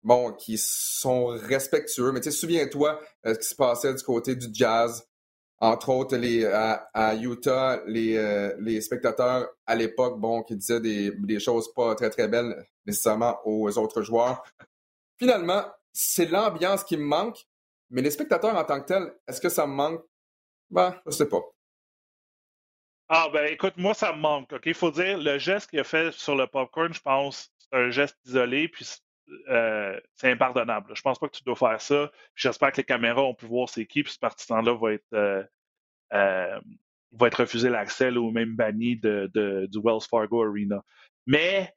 [0.03, 4.35] bon, qui sont respectueux, mais tu sais, souviens-toi euh, ce qui se passait du côté
[4.35, 5.07] du jazz
[5.63, 6.17] entre autres,
[6.93, 11.95] à, Utah, les, euh, les, spectateurs à l'époque, bon, qui disaient des, des, choses pas
[11.95, 14.43] très, très belles nécessairement aux autres joueurs.
[15.17, 17.47] Finalement, c'est l'ambiance qui me manque,
[17.91, 20.03] mais les spectateurs en tant que tels, est-ce que ça me manque?
[20.69, 21.41] Ben, je sais pas.
[23.07, 24.51] Ah, ben écoute, moi, ça me manque.
[24.51, 24.65] OK?
[24.65, 27.89] Il faut dire, le geste qu'il a fait sur le popcorn, je pense, c'est un
[27.89, 28.85] geste isolé, puis
[29.49, 30.93] euh, c'est impardonnable.
[30.95, 32.11] Je pense pas que tu dois faire ça.
[32.35, 35.43] J'espère que les caméras ont pu voir c'est qui, puis ce partisan-là va être euh,
[36.13, 36.59] euh,
[37.13, 39.29] va être refusé l'accès ou même banni de,
[39.71, 40.83] du Wells Fargo Arena.
[41.25, 41.73] Mais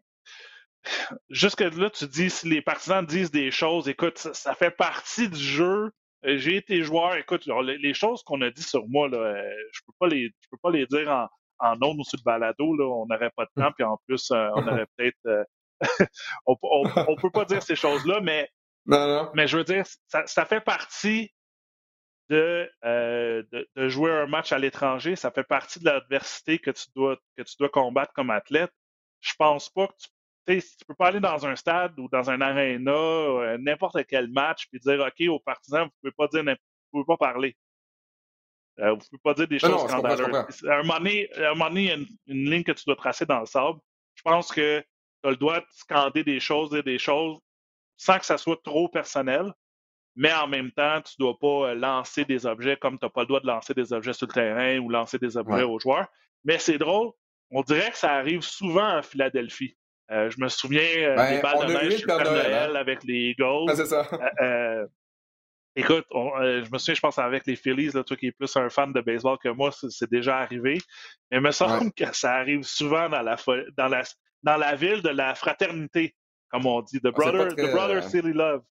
[1.31, 5.39] jusque là, tu dis si les partisans disent des choses, écoute, ça, fait partie du
[5.39, 5.91] jeu.
[6.23, 9.41] J'ai été joueur, écoute, les, choses qu'on a dit sur moi, là,
[9.73, 11.29] je peux pas les, je peux pas les dire en,
[11.59, 14.31] en ondes ou sur le balado, là, on n'aurait pas de temps, puis en plus,
[14.31, 15.47] on aurait peut-être...
[16.47, 18.49] on, on, peut pas dire ces choses-là, mais,
[18.87, 21.33] mais je veux dire, ça, ça fait partie
[22.29, 26.87] de, de, de, jouer un match à l'étranger, ça fait partie de l'adversité que tu
[26.95, 28.73] dois que tu dois combattre comme athlète.
[29.21, 30.09] Je pense pas que tu
[30.47, 34.67] tu peux pas aller dans un stade ou dans un aréna, euh, n'importe quel match,
[34.71, 37.57] puis dire OK aux partisans, vous pouvez pas dire vous pouvez pas parler.
[38.79, 40.65] Euh, vous pouvez pas dire des choses scandaleuses.
[40.69, 43.47] À un moment donné, il y a une, ligne que tu dois tracer dans le
[43.47, 43.79] sable.
[44.15, 44.85] Je pense que
[45.27, 47.39] tu as le droit de scander des choses, dire des choses,
[47.97, 49.53] sans que ça soit trop personnel.
[50.15, 53.23] Mais en même temps, tu dois pas euh, lancer des objets comme tu n'as pas
[53.23, 56.07] le droit de lancer des objets sur le terrain ou lancer des objets aux joueurs.
[56.45, 57.11] Mais c'est drôle,
[57.51, 59.77] on dirait que ça arrive souvent à Philadelphie.
[60.11, 62.75] Euh, je me souviens euh, ben, des balles de neige sur Noël, hein.
[62.77, 63.75] avec les Eagles.
[63.75, 64.09] c'est ça.
[64.41, 64.87] Euh,
[65.75, 68.71] écoute, je me souviens, je pense avec les Phillies, là, toi qui es plus un
[68.71, 70.79] fan de baseball que moi, c'est déjà arrivé.
[71.31, 73.37] Mais il me semble que ça arrive souvent dans la,
[73.77, 74.03] dans, la,
[74.43, 76.15] dans la ville de la fraternité,
[76.51, 77.01] comme on dit.
[77.01, 78.63] The, ah, brother, the brother silly love.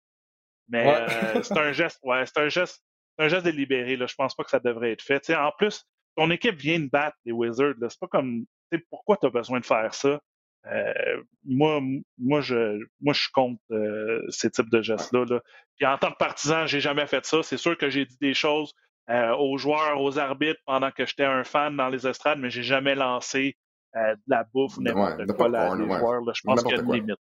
[0.67, 1.05] Mais
[1.43, 2.83] c'est un geste, ouais, c'est un geste,
[3.17, 3.97] un geste délibéré.
[3.97, 4.07] Là.
[4.07, 5.29] Je pense pas que ça devrait être fait.
[5.35, 5.85] en plus,
[6.15, 7.75] ton équipe vient de battre les Wizards.
[7.89, 8.45] C'est pas comme
[8.89, 10.19] pourquoi tu as besoin de faire ça?
[10.67, 11.79] Euh, moi,
[12.17, 15.25] moi, je, moi, je compte euh, ces types de gestes-là.
[15.25, 15.41] Là.
[15.77, 17.43] Puis en tant que partisan, j'ai jamais fait ça.
[17.43, 18.73] C'est sûr que j'ai dit des choses
[19.09, 22.63] euh, aux joueurs, aux arbitres pendant que j'étais un fan dans les estrades, mais j'ai
[22.63, 23.57] jamais lancé
[23.95, 26.21] de la bouffe ou n'importe quoi là, les joueurs.
[26.33, 27.15] Je pense qu'il y a une limite.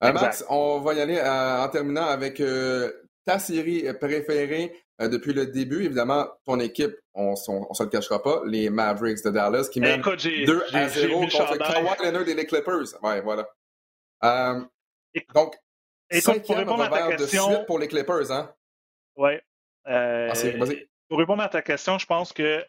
[0.00, 2.40] Max, on va y aller en terminant avec
[3.26, 4.72] ta série préférée
[5.02, 5.84] euh, depuis le début.
[5.84, 10.00] Évidemment, ton équipe, on ne se le cachera pas, les Mavericks de Dallas qui mènent
[10.00, 13.02] 2 à 0 contre Kawhi Leonard et les Clippers.
[13.02, 13.46] Ouais, voilà.
[14.24, 14.60] Euh,
[15.34, 15.54] donc,
[16.08, 18.54] Écoute, pour répondre à ta question, de suite pour les Clippers, hein?
[19.16, 19.32] Oui.
[19.88, 20.32] Euh,
[21.08, 22.64] pour répondre à ta question, je pense que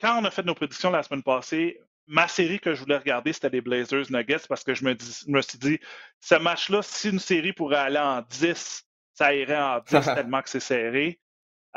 [0.00, 1.80] quand on a fait nos prédictions la semaine passée,
[2.10, 5.24] ma série que je voulais regarder, c'était les Blazers Nuggets parce que je me, dis,
[5.26, 5.78] je me suis dit,
[6.18, 8.84] ce match-là, si une série pourrait aller en 10,
[9.14, 11.20] ça irait en 10 tellement que c'est serré.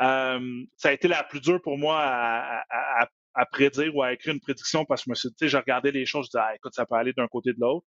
[0.00, 4.40] Euh, ça a été la plus dure pour moi à, prédire ou à écrire une
[4.40, 6.74] prédiction parce que je me suis dit, j'ai regardé les choses, je disais, ah, écoute,
[6.74, 7.86] ça peut aller d'un côté de l'autre.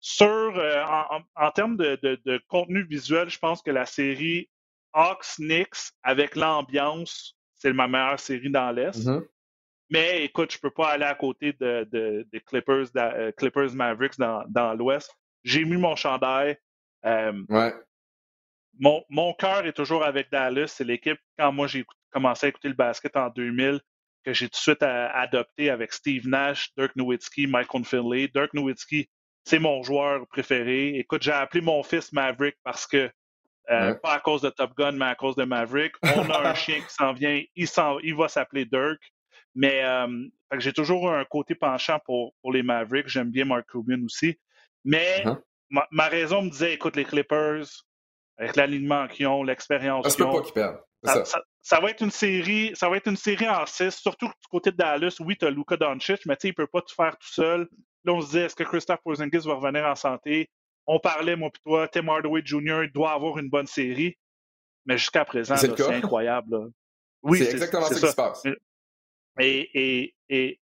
[0.00, 0.84] Sur, euh,
[1.36, 4.50] en, termes de, contenu visuel, je pense que la série
[4.94, 8.98] Hawks Knicks avec l'ambiance, c'est ma meilleure série dans l'Est.
[8.98, 9.24] Mm-hmm.
[9.92, 14.42] Mais écoute, je peux pas aller à côté de, des Clippers, euh, Clippers Mavericks dans,
[14.48, 15.14] dans l'Ouest.
[15.44, 16.56] J'ai mis mon chandail.
[17.04, 17.74] ouais
[18.78, 20.68] mon, mon cœur est toujours avec Dallas.
[20.68, 23.80] C'est l'équipe, quand moi j'ai commencé à écouter le basket en 2000,
[24.24, 28.28] que j'ai tout de suite adopté avec Steve Nash, Dirk Nowitzki, Michael Finley.
[28.34, 29.08] Dirk Nowitzki,
[29.44, 30.96] c'est mon joueur préféré.
[30.96, 33.10] Écoute, j'ai appelé mon fils Maverick parce que,
[33.70, 35.94] euh, pas à cause de Top Gun, mais à cause de Maverick.
[36.02, 37.68] On a un chien qui s'en vient, il,
[38.02, 39.00] il va s'appeler Dirk.
[39.54, 40.28] Mais euh,
[40.58, 43.08] j'ai toujours un côté penchant pour, pour les Mavericks.
[43.08, 44.38] J'aime bien Mark Cuban aussi.
[44.84, 45.40] Mais uh-huh.
[45.70, 47.66] ma, ma, raison me disait, écoute, les Clippers,
[48.38, 50.42] avec l'alignement qu'ils ont, l'expérience qu'ils ont.
[51.04, 51.42] Ça, ça.
[51.60, 54.70] Ça, va être une série, ça va être une série en 6, surtout du côté
[54.70, 55.16] de Dallas.
[55.20, 57.68] Oui, tu as Luka Doncic, mais tu sais, il peut pas tout faire tout seul.
[58.04, 60.50] Là, on se dit, est-ce que Christophe Porzingis va revenir en santé?
[60.86, 62.88] On parlait, moi et toi, Tim Hardaway Jr.
[62.92, 64.16] doit avoir une bonne série.
[64.86, 66.70] Mais jusqu'à présent, c'est incroyable.
[67.24, 68.42] Oui, c'est exactement ce qui se passe.
[69.38, 70.60] Et, et, et,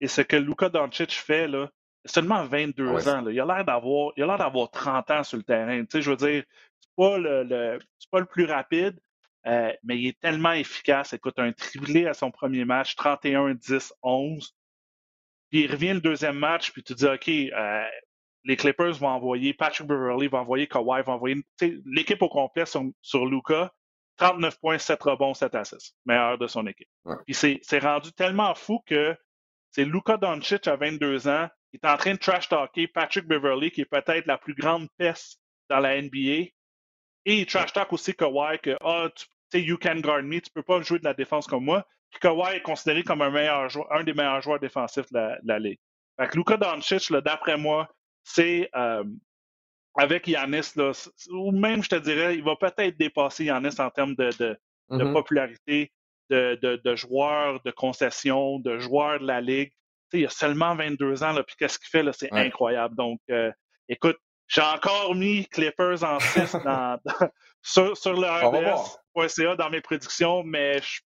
[0.00, 1.70] et ce que Luka Doncic fait, là,
[2.04, 3.20] seulement 22 ans.
[3.20, 3.30] Là.
[3.30, 5.80] Il a l'air d'avoir, il a l'air d'avoir 30 ans sur le terrain.
[5.80, 6.44] Tu sais, je veux dire,
[6.80, 8.98] c'est pas le, c'est pas le plus rapide,
[9.46, 11.12] euh, mais il est tellement efficace.
[11.12, 14.54] Écoute, un triplé à son premier match, 31, 10, 11.
[15.50, 17.84] Puis il revient le deuxième match, puis tu dis, OK, euh,
[18.44, 21.36] les Clippers vont envoyer, Patrick Beverly va envoyer Kawhi, va envoyer
[21.86, 23.72] l'équipe au complet sur, sur Luca.
[24.18, 25.96] 39 points, 7 rebonds, 7 assists.
[26.04, 26.88] Meilleur de son équipe.
[27.26, 29.16] Puis c'est rendu tellement fou que
[29.70, 33.70] c'est Luka Doncic à 22 ans il est en train de trash talker Patrick Beverly,
[33.70, 36.50] qui est peut-être la plus grande peste dans la NBA.
[37.24, 40.50] Et il trash talk aussi Kawhi, que ah, tu sais, you can guard me, tu
[40.50, 41.86] peux pas jouer de la défense comme moi.
[42.10, 45.58] Puis Kawhi est considéré comme un, meilleur joueur, un des meilleurs joueurs défensifs de la,
[45.58, 45.78] ligue.
[46.18, 47.88] Fait que Luka Doncic, d'après moi,
[48.24, 49.04] c'est euh,
[49.98, 50.92] avec Yanis, là,
[51.30, 54.56] ou même, je te dirais, il va peut-être dépasser Yanis en termes de, de,
[54.90, 55.12] de mm-hmm.
[55.12, 55.92] popularité,
[56.30, 59.72] de, de, de joueurs, de concessions, de joueurs de la ligue
[60.12, 62.94] il a seulement 22 ans, là, puis qu'est-ce qu'il fait, là, c'est incroyable.
[62.96, 63.52] Donc, euh,
[63.88, 66.56] écoute, j'ai encore mis Clippers en 6
[67.62, 71.00] sur, sur, le RDS.ca dans mes prédictions, mais je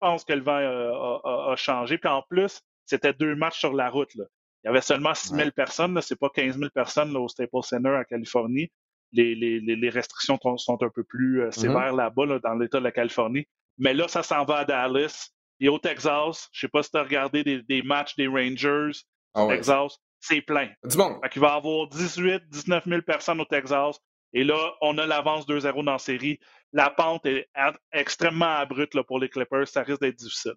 [0.00, 1.98] pense que le vent a, changé.
[1.98, 4.12] Puis en plus, c'était deux matchs sur la route.
[4.16, 4.24] Là.
[4.64, 7.62] Il y avait seulement 6 000 personnes, c'est pas 15 000 personnes là, au Staples
[7.62, 8.70] Center en Californie.
[9.12, 11.52] Les, les, les restrictions sont un peu plus euh, mm-hmm.
[11.52, 13.46] sévères là-bas, là, dans l'État de la Californie.
[13.78, 15.30] Mais là, ça s'en va à Dallas.
[15.60, 18.98] Et au Texas, je ne sais pas si tu as regardé des, matchs des Rangers
[19.34, 20.68] au ah Texas, c'est plein.
[20.84, 21.18] Du monde.
[21.34, 23.98] Il va y avoir 18, 19 000 personnes au Texas.
[24.32, 26.38] Et là, on a l'avance 2-0 dans la série.
[26.72, 27.48] La pente est
[27.92, 29.68] extrêmement abrupte là, pour les Clippers.
[29.68, 30.54] Ça risque d'être difficile.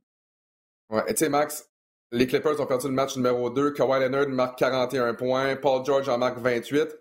[0.89, 1.69] Ouais, et tu sais, Max,
[2.15, 3.71] les Clippers ont perdu le match numéro 2.
[3.71, 5.57] Kawhi Leonard marque 41 points.
[5.57, 6.97] Paul George en marque 28.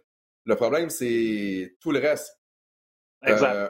[0.47, 2.37] Le problème, c'est tout le reste.
[3.23, 3.55] Exact.
[3.55, 3.69] Euh,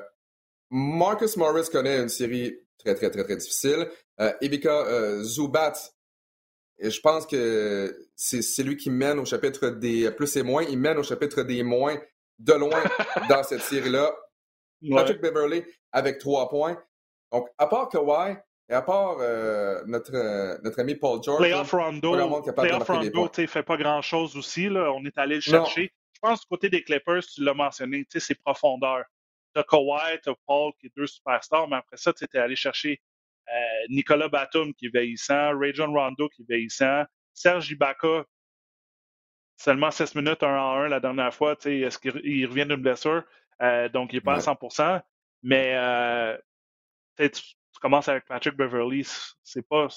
[0.70, 3.88] Marcus Morris connaît une série très, très, très, très difficile.
[4.20, 5.74] Euh, Ivica euh, Zubat,
[6.78, 10.62] et je pense que c'est lui qui mène au chapitre des plus et moins.
[10.62, 11.96] Il mène au chapitre des moins
[12.38, 12.82] de loin
[13.28, 14.12] dans cette série-là.
[14.90, 16.82] Patrick Beverly avec trois points.
[17.30, 18.36] Donc, à part Kawhi
[18.68, 22.12] et à part euh, notre, euh, notre ami Paul George, Playoff Rondo,
[22.52, 24.68] Playoff Rondo ne fait pas grand-chose aussi.
[24.68, 24.90] Là.
[24.92, 25.92] On est allé le chercher.
[26.14, 29.04] Je pense du côté des Clippers, tu l'as mentionné, c'est profondeur.
[29.54, 32.38] Tu as Kawhi, tu as Paul qui est deux superstars, mais après ça, tu es
[32.38, 33.02] allé chercher
[33.48, 37.04] euh, Nicolas Batum qui est vieillissant, Ray John Rondo qui est vieillissant,
[37.34, 38.24] Serge Ibaka,
[39.58, 41.54] seulement 16 minutes 1 en 1 la dernière fois.
[41.66, 43.24] Est-ce qu'il revient d'une blessure?
[43.92, 44.56] Donc, il n'est pas à 100
[45.42, 46.36] Mais euh,
[47.74, 49.06] tu, commences avec Patrick Beverly.
[49.42, 49.88] C'est pas.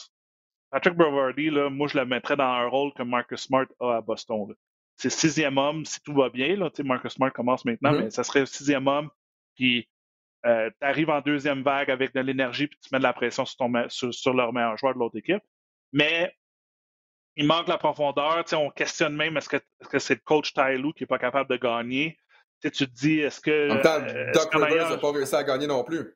[0.69, 4.01] Patrick Beverly, là, moi, je le mettrais dans un rôle que Marcus Smart a à
[4.01, 4.53] Boston.
[4.97, 6.55] C'est sixième homme si tout va bien.
[6.55, 8.03] Là, Marcus Smart commence maintenant, mm-hmm.
[8.03, 9.09] mais ça serait sixième homme.
[9.55, 9.87] Puis
[10.45, 13.45] euh, tu arrives en deuxième vague avec de l'énergie puis tu mets de la pression
[13.45, 15.43] sur, ton, sur, leur meilleur joueur de l'autre équipe.
[15.93, 16.33] Mais
[17.35, 18.43] il manque la profondeur.
[18.53, 19.57] on questionne même est-ce que
[19.91, 22.17] c'est -ce le coach Tyloo qui n'est pas capable de gagner?
[22.61, 23.69] tu te dis, est-ce que.
[23.69, 26.15] En même temps, euh, Doc Rivers n'a pas réussi à gagner non plus.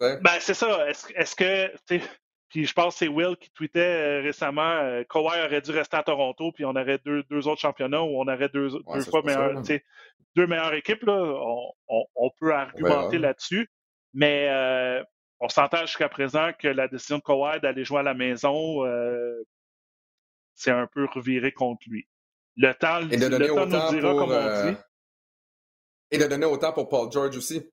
[0.00, 0.88] Ben, c'est ça.
[0.88, 2.00] Est-ce est que.
[2.48, 5.96] Puis je pense que c'est Will qui tweetait euh, récemment euh, Kawhi aurait dû rester
[5.96, 9.22] à Toronto, puis on aurait deux, deux autres championnats où on aurait deux, deux fois
[9.24, 9.60] meilleurs,
[10.36, 11.02] deux meilleures équipes.
[11.02, 13.68] Là, on, on, peut argumenter là-dessus.
[14.14, 15.02] Mais euh,
[15.40, 19.42] on s'entend jusqu'à présent que la décision de Kawhi d'aller jouer à la maison, euh,
[20.54, 22.08] c'est un peu reviré contre lui.
[22.56, 24.76] Le temps, le temps nous dira, comme on dit.
[26.12, 27.68] Et de donner autant pour Paul George aussi.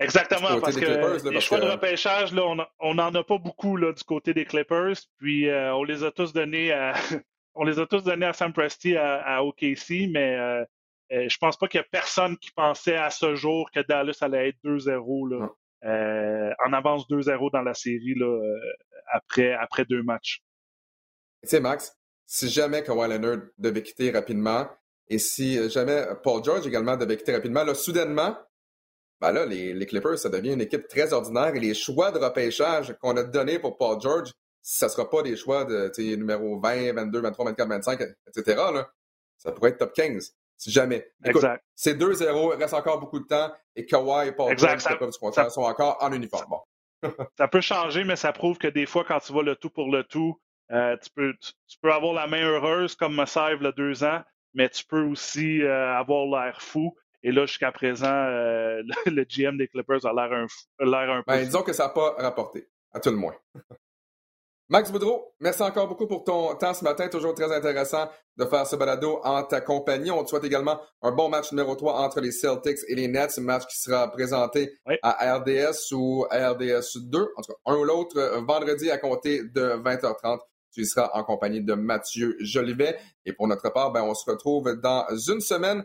[0.00, 2.42] Exactement, parce que les choix de repêchage, là,
[2.78, 6.12] on n'en a pas beaucoup là, du côté des Clippers, puis euh, on les a
[6.12, 6.94] tous donnés à
[7.56, 10.64] on les a tous donnés à Sam Presti à, OKC, mais euh,
[11.12, 14.18] euh, je pense pas qu'il y a personne qui pensait à ce jour que Dallas
[14.20, 15.48] allait être 2-0
[15.82, 18.40] en avance 2-0 dans la série là,
[19.12, 20.42] après, après deux matchs.
[21.42, 24.68] Tu sais, Max, si jamais Kawhi Leonard devait quitter rapidement,
[25.08, 28.36] et si jamais Paul George également devait quitter rapidement, là, soudainement,
[29.20, 32.94] ben là, les, Clippers, ça devient une équipe très ordinaire et les choix de repêchage
[33.00, 36.92] qu'on a donnés pour Paul George, ça ne sera pas des choix de numéro 20,
[36.92, 38.56] 22, 23, 24, 25, etc.
[38.72, 38.88] Là.
[39.38, 41.10] Ça pourrait être top 15, si jamais.
[41.24, 41.64] exact.
[41.74, 45.62] C'est 2-0, il reste encore beaucoup de temps et Kawhi et Paul George, ça, sont
[45.62, 46.54] encore en uniforme.
[47.38, 49.90] ça peut changer, mais ça prouve que des fois, quand tu vas le tout pour
[49.90, 50.40] le tout,
[50.70, 54.22] euh, tu, peux, tu, peux avoir la main heureuse comme Massive le deux ans,
[54.54, 56.94] mais tu peux aussi euh, avoir l'air fou.
[57.22, 61.32] Et là, jusqu'à présent, euh, le, GM des Clippers a l'air un, un, peu.
[61.32, 63.34] Ben, disons que ça n'a pas rapporté, à tout le moins.
[64.70, 67.08] Max Boudreau, merci encore beaucoup pour ton temps ce matin.
[67.08, 68.06] Toujours très intéressant
[68.36, 70.10] de faire ce balado en ta compagnie.
[70.10, 73.38] On te souhaite également un bon match numéro 3 entre les Celtics et les Nets,
[73.38, 77.76] un match qui sera présenté à RDS ou à RDS 2, en tout cas un
[77.76, 80.40] ou l'autre, euh, vendredi à compter de 20h30.
[80.74, 82.98] Tu y seras en compagnie de Mathieu Jolivet.
[83.24, 85.82] Et pour notre part, ben, on se retrouve dans une semaine,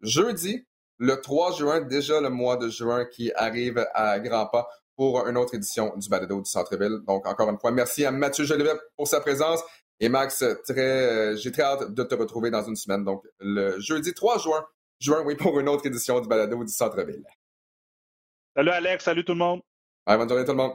[0.00, 0.66] jeudi,
[0.98, 5.36] le 3 juin, déjà le mois de juin qui arrive à grands pas pour une
[5.36, 7.00] autre édition du Balado du Centre-Ville.
[7.06, 9.60] Donc, encore une fois, merci à Mathieu Jolivet pour sa présence.
[10.00, 13.04] Et Max, très, euh, j'ai très hâte de te retrouver dans une semaine.
[13.04, 14.64] Donc, le jeudi 3 juin,
[15.00, 17.24] juin, oui, pour une autre édition du Balado du Centre-Ville.
[18.56, 19.60] Salut Alex, salut tout le monde.
[20.06, 20.74] bonne journée tout le monde.